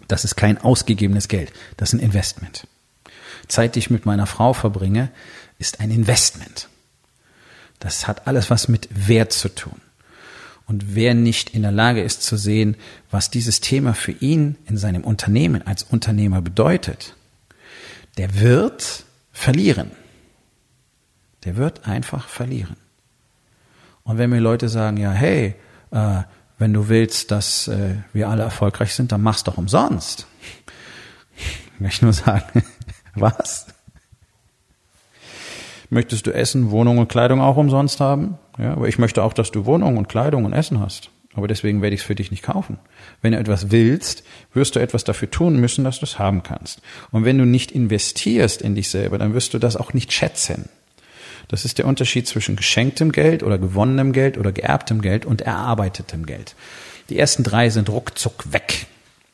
Das 0.07 0.23
ist 0.23 0.35
kein 0.35 0.59
ausgegebenes 0.59 1.27
Geld, 1.27 1.51
das 1.77 1.89
ist 1.89 1.99
ein 1.99 2.03
Investment. 2.03 2.67
Zeit, 3.47 3.75
die 3.75 3.79
ich 3.79 3.89
mit 3.89 4.05
meiner 4.05 4.27
Frau 4.27 4.53
verbringe, 4.53 5.11
ist 5.59 5.79
ein 5.79 5.91
Investment. 5.91 6.69
Das 7.79 8.07
hat 8.07 8.27
alles 8.27 8.49
was 8.49 8.67
mit 8.67 8.87
Wert 8.91 9.33
zu 9.33 9.49
tun. 9.49 9.81
Und 10.67 10.95
wer 10.95 11.13
nicht 11.13 11.51
in 11.51 11.61
der 11.61 11.71
Lage 11.71 12.01
ist 12.01 12.23
zu 12.23 12.37
sehen, 12.37 12.75
was 13.11 13.29
dieses 13.29 13.61
Thema 13.61 13.93
für 13.93 14.13
ihn 14.13 14.55
in 14.67 14.77
seinem 14.77 15.03
Unternehmen 15.03 15.65
als 15.65 15.83
Unternehmer 15.83 16.41
bedeutet, 16.41 17.15
der 18.17 18.39
wird 18.39 19.03
verlieren. 19.31 19.91
Der 21.45 21.55
wird 21.55 21.87
einfach 21.87 22.27
verlieren. 22.27 22.75
Und 24.03 24.17
wenn 24.17 24.29
mir 24.29 24.39
Leute 24.39 24.69
sagen, 24.69 24.97
ja, 24.97 25.11
hey, 25.11 25.55
äh, 25.91 26.23
wenn 26.57 26.73
du 26.73 26.89
willst, 26.89 27.31
dass 27.31 27.67
äh, 27.67 27.95
wir 28.13 28.29
alle 28.29 28.43
erfolgreich 28.43 28.93
sind, 28.93 29.11
dann 29.11 29.21
mach's 29.21 29.43
doch 29.43 29.57
umsonst. 29.57 30.27
Kann 31.77 31.87
ich 31.87 32.01
nur 32.01 32.13
sagen, 32.13 32.63
was? 33.15 33.67
Möchtest 35.89 36.27
du 36.27 36.33
Essen, 36.33 36.71
Wohnung 36.71 36.97
und 36.97 37.09
Kleidung 37.09 37.41
auch 37.41 37.57
umsonst 37.57 37.99
haben? 37.99 38.37
Ja, 38.57 38.73
aber 38.73 38.87
ich 38.87 38.97
möchte 38.97 39.23
auch, 39.23 39.33
dass 39.33 39.51
du 39.51 39.65
Wohnung 39.65 39.97
und 39.97 40.07
Kleidung 40.09 40.45
und 40.45 40.53
Essen 40.53 40.79
hast. 40.79 41.09
Aber 41.33 41.47
deswegen 41.49 41.81
werde 41.81 41.93
ich 41.93 42.01
es 42.01 42.07
für 42.07 42.15
dich 42.15 42.31
nicht 42.31 42.43
kaufen. 42.43 42.79
Wenn 43.21 43.33
du 43.33 43.39
etwas 43.39 43.69
willst, 43.69 44.23
wirst 44.53 44.75
du 44.75 44.79
etwas 44.79 45.03
dafür 45.03 45.29
tun 45.29 45.59
müssen, 45.59 45.83
dass 45.83 45.99
du 45.99 46.05
es 46.05 46.17
haben 46.17 46.43
kannst. 46.43 46.81
Und 47.11 47.25
wenn 47.25 47.37
du 47.37 47.45
nicht 47.45 47.71
investierst 47.71 48.61
in 48.61 48.75
dich 48.75 48.89
selber, 48.89 49.17
dann 49.17 49.33
wirst 49.33 49.53
du 49.53 49.59
das 49.59 49.75
auch 49.75 49.93
nicht 49.93 50.13
schätzen. 50.13 50.69
Das 51.47 51.65
ist 51.65 51.77
der 51.77 51.85
Unterschied 51.85 52.27
zwischen 52.27 52.55
geschenktem 52.55 53.11
Geld 53.11 53.43
oder 53.43 53.57
gewonnenem 53.57 54.13
Geld 54.13 54.37
oder 54.37 54.51
geerbtem 54.51 55.01
Geld 55.01 55.25
und 55.25 55.41
erarbeitetem 55.41 56.25
Geld. 56.25 56.55
Die 57.09 57.19
ersten 57.19 57.43
drei 57.43 57.69
sind 57.69 57.89
ruckzuck 57.89 58.51
weg. 58.51 58.87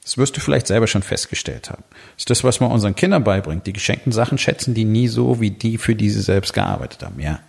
Das 0.04 0.18
wirst 0.18 0.36
du 0.36 0.42
vielleicht 0.42 0.68
selber 0.68 0.88
schon 0.88 1.04
festgestellt 1.04 1.70
haben. 1.70 1.84
Das 1.90 2.24
ist 2.24 2.30
das, 2.30 2.44
was 2.44 2.60
man 2.60 2.72
unseren 2.72 2.96
Kindern 2.96 3.24
beibringt. 3.24 3.68
Die 3.68 3.74
geschenkten 3.74 4.12
Sachen 4.12 4.38
schätzen 4.38 4.74
die 4.74 4.86
nie 4.86 5.08
so, 5.08 5.40
wie 5.40 5.52
die, 5.52 5.78
für 5.78 5.96
die 5.96 6.10
sie 6.10 6.22
selbst 6.22 6.54
gearbeitet 6.54 7.04
haben. 7.04 7.20
Ja, 7.20 7.40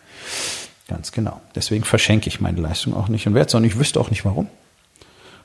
ganz 0.87 1.13
genau. 1.13 1.41
Deswegen 1.55 1.85
verschenke 1.85 2.29
ich 2.29 2.41
meine 2.41 2.61
Leistung 2.61 2.95
auch 2.95 3.09
nicht 3.09 3.27
und 3.27 3.35
wert, 3.35 3.51
sondern 3.51 3.71
ich 3.71 3.79
wüsste 3.79 3.99
auch 3.99 4.11
nicht 4.11 4.25
warum. 4.25 4.49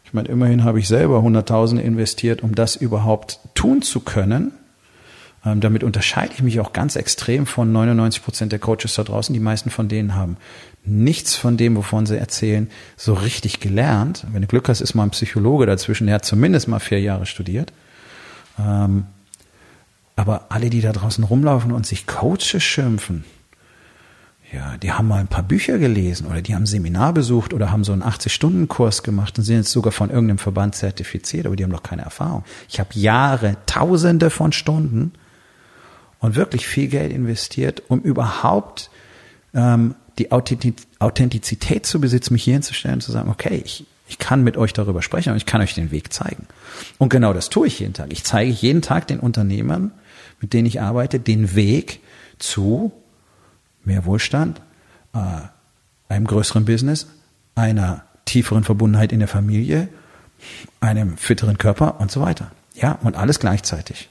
Ich 0.04 0.14
meine, 0.14 0.28
immerhin 0.30 0.64
habe 0.64 0.80
ich 0.80 0.88
selber 0.88 1.22
Hunderttausende 1.22 1.84
investiert, 1.84 2.42
um 2.42 2.56
das 2.56 2.76
überhaupt 2.76 3.40
tun 3.56 3.82
zu 3.82 4.02
können. 4.02 4.54
Ähm, 5.48 5.62
damit 5.62 5.84
unterscheide 5.84 6.34
ich 6.34 6.42
mich 6.42 6.60
auch 6.60 6.74
ganz 6.74 6.96
extrem 6.96 7.46
von 7.46 7.72
99 7.72 8.24
Prozent 8.24 8.52
der 8.52 8.60
Coaches 8.60 8.96
da 8.96 9.04
draußen. 9.04 9.34
Die 9.34 9.40
meisten 9.40 9.70
von 9.70 9.88
denen 9.88 10.16
haben 10.16 10.38
nichts 10.84 11.36
von 11.36 11.58
dem, 11.58 11.76
wovon 11.76 12.06
sie 12.06 12.18
erzählen, 12.18 12.70
so 12.96 13.14
richtig 13.14 13.60
gelernt. 13.60 14.26
Wenn 14.32 14.42
du 14.42 14.48
Glück 14.48 14.68
hast, 14.68 14.82
ist 14.82 14.94
mal 14.94 15.04
ein 15.04 15.12
Psychologe 15.12 15.66
dazwischen, 15.66 16.08
der 16.08 16.16
hat 16.16 16.26
zumindest 16.26 16.68
mal 16.68 16.80
vier 16.80 17.00
Jahre 17.00 17.26
studiert. 17.26 17.72
Ähm, 18.60 19.06
aber 20.16 20.48
alle, 20.50 20.70
die 20.70 20.82
da 20.82 20.92
draußen 20.92 21.24
rumlaufen 21.24 21.72
und 21.72 21.86
sich 21.86 22.08
Coaches 22.08 22.64
schimpfen, 22.64 23.24
ja, 24.52 24.78
die 24.78 24.92
haben 24.94 25.10
mal 25.10 25.20
ein 25.20 25.28
paar 25.28 25.44
Bücher 25.44 25.78
gelesen 25.78 26.26
oder 26.26 26.42
die 26.42 26.56
haben 26.56 26.64
ein 26.64 26.68
Seminar 26.68 27.14
besucht 27.14 27.54
oder 27.54 27.72
haben 27.72 27.84
so 27.84 27.92
einen 27.92 28.02
80-Stunden-Kurs 28.02 29.04
gemacht 29.04 29.38
und 29.38 29.44
sind 29.44 29.58
jetzt 29.58 29.72
sogar 29.72 29.92
von 29.92 30.10
irgendeinem 30.10 30.38
Verband 30.38 30.74
zertifiziert, 30.74 31.46
aber 31.46 31.58
die 31.58 31.64
haben 31.66 31.72
doch 31.72 31.84
keine 31.84 32.04
Erfahrung. 32.04 32.44
Ich 32.70 32.80
habe 32.80 32.90
Jahre, 32.94 33.58
Tausende 33.66 34.30
von 34.30 34.54
Stunden 34.54 35.12
und 36.20 36.36
wirklich 36.36 36.68
viel 36.68 36.88
Geld 36.88 37.12
investiert, 37.12 37.84
um 37.88 38.02
überhaupt 38.02 38.90
ähm, 39.54 39.96
die 40.18 40.32
Authentizität 40.32 41.86
zu 41.86 42.02
besitzen, 42.02 42.34
mich 42.34 42.44
hier 42.44 42.54
hinzustellen 42.54 42.96
und 42.96 43.02
zu 43.02 43.12
sagen, 43.12 43.30
okay, 43.30 43.62
ich, 43.64 43.86
ich 44.08 44.18
kann 44.18 44.44
mit 44.44 44.58
euch 44.58 44.74
darüber 44.74 45.02
sprechen 45.02 45.32
und 45.32 45.38
ich 45.38 45.46
kann 45.46 45.62
euch 45.62 45.76
den 45.76 45.92
Weg 45.92 46.12
zeigen. 46.12 46.48
Und 46.98 47.10
genau 47.10 47.34
das 47.34 47.50
tue 47.50 47.68
ich 47.68 47.80
jeden 47.80 47.94
Tag. 47.94 48.12
Ich 48.12 48.24
zeige 48.24 48.52
jeden 48.52 48.82
Tag 48.82 49.08
den 49.08 49.20
Unternehmern, 49.20 49.92
mit 50.42 50.54
denen 50.54 50.66
ich 50.66 50.82
arbeite, 50.82 51.20
den 51.20 51.56
Weg 51.56 52.00
zu 52.40 52.92
mehr 53.84 54.06
Wohlstand, 54.06 54.62
äh, 55.14 55.20
einem 56.10 56.26
größeren 56.26 56.66
Business, 56.66 57.08
einer 57.56 58.04
tieferen 58.26 58.64
Verbundenheit 58.64 59.12
in 59.12 59.20
der 59.20 59.28
Familie, 59.28 59.88
einem 60.80 61.18
fitteren 61.18 61.58
Körper 61.58 62.00
und 62.00 62.12
so 62.12 62.22
weiter. 62.22 62.52
Ja, 62.76 63.00
und 63.04 63.16
alles 63.16 63.40
gleichzeitig. 63.40 64.10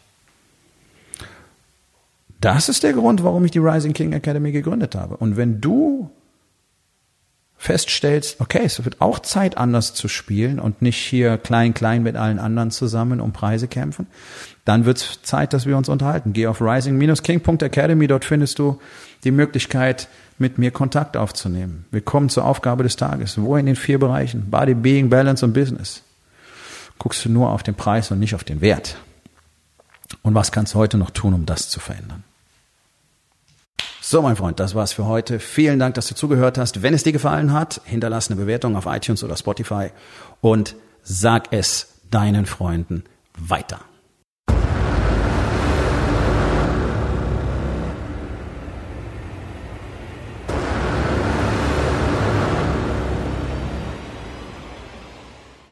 Das 2.41 2.69
ist 2.69 2.83
der 2.83 2.93
Grund, 2.93 3.23
warum 3.23 3.45
ich 3.45 3.51
die 3.51 3.59
Rising 3.59 3.93
King 3.93 4.13
Academy 4.13 4.53
gegründet 4.53 4.95
habe. 4.95 5.17
Und 5.17 5.37
wenn 5.37 5.61
du 5.61 6.11
feststellst, 7.57 8.41
okay, 8.41 8.63
es 8.65 8.85
wird 8.85 9.01
auch 9.01 9.19
Zeit, 9.19 9.57
anders 9.57 9.95
zu 9.95 10.09
spielen 10.09 10.59
und 10.61 10.83
nicht 10.83 10.99
hier 10.99 11.39
klein, 11.39 11.73
klein 11.75 12.03
mit 12.03 12.15
allen 12.15 12.39
anderen 12.39 12.71
zusammen 12.71 13.21
um 13.21 13.33
Preise 13.33 13.67
kämpfen, 13.67 14.07
dann 14.65 14.85
wird 14.85 14.99
es 14.99 15.23
Zeit, 15.23 15.53
dass 15.53 15.67
wir 15.67 15.77
uns 15.77 15.89
unterhalten. 15.89 16.33
Geh 16.33 16.47
auf 16.47 16.61
rising-king.academy, 16.61 18.07
dort 18.07 18.25
findest 18.25 18.59
du 18.59 18.79
die 19.25 19.31
Möglichkeit, 19.31 20.09
mit 20.39 20.59
mir 20.59 20.71
Kontakt 20.71 21.17
aufzunehmen. 21.17 21.87
Wir 21.91 22.03
kommen 22.03 22.29
zur 22.29 22.45
Aufgabe 22.45 22.83
des 22.83 22.97
Tages. 22.97 23.41
Wo 23.41 23.57
in 23.57 23.65
den 23.65 23.77
vier 23.77 23.99
Bereichen? 23.99 24.51
Body, 24.51 24.75
Being, 24.75 25.09
Balance 25.09 25.45
und 25.45 25.55
Business. 25.55 26.03
Guckst 26.99 27.25
du 27.25 27.31
nur 27.31 27.51
auf 27.51 27.63
den 27.63 27.75
Preis 27.75 28.11
und 28.11 28.19
nicht 28.19 28.35
auf 28.35 28.45
den 28.45 28.61
Wert. 28.61 28.99
Und 30.23 30.35
was 30.35 30.53
kannst 30.53 30.75
du 30.75 30.79
heute 30.79 30.99
noch 30.99 31.11
tun, 31.11 31.35
um 31.35 31.47
das 31.47 31.69
zu 31.69 31.81
verändern? 31.81 32.25
So, 34.01 34.23
mein 34.23 34.37
Freund, 34.37 34.61
das 34.61 34.77
war's 34.77 34.93
für 34.93 35.07
heute. 35.07 35.41
Vielen 35.41 35.81
Dank, 35.81 35.97
dass 35.97 36.07
du 36.07 36.15
zugehört 36.15 36.59
hast. 36.59 36.83
Wenn 36.83 36.95
es 36.95 37.03
dir 37.03 37.13
gefallen 37.13 37.53
hat, 37.53 37.81
hinterlass 37.85 38.31
eine 38.31 38.41
Bewertung 38.41 38.77
auf 38.77 38.87
iTunes 38.87 39.25
oder 39.25 39.37
Spotify 39.37 39.91
und 40.41 40.77
sag 41.03 41.53
es 41.53 41.89
deinen 42.11 42.47
Freunden 42.47 43.03
weiter. 43.37 43.81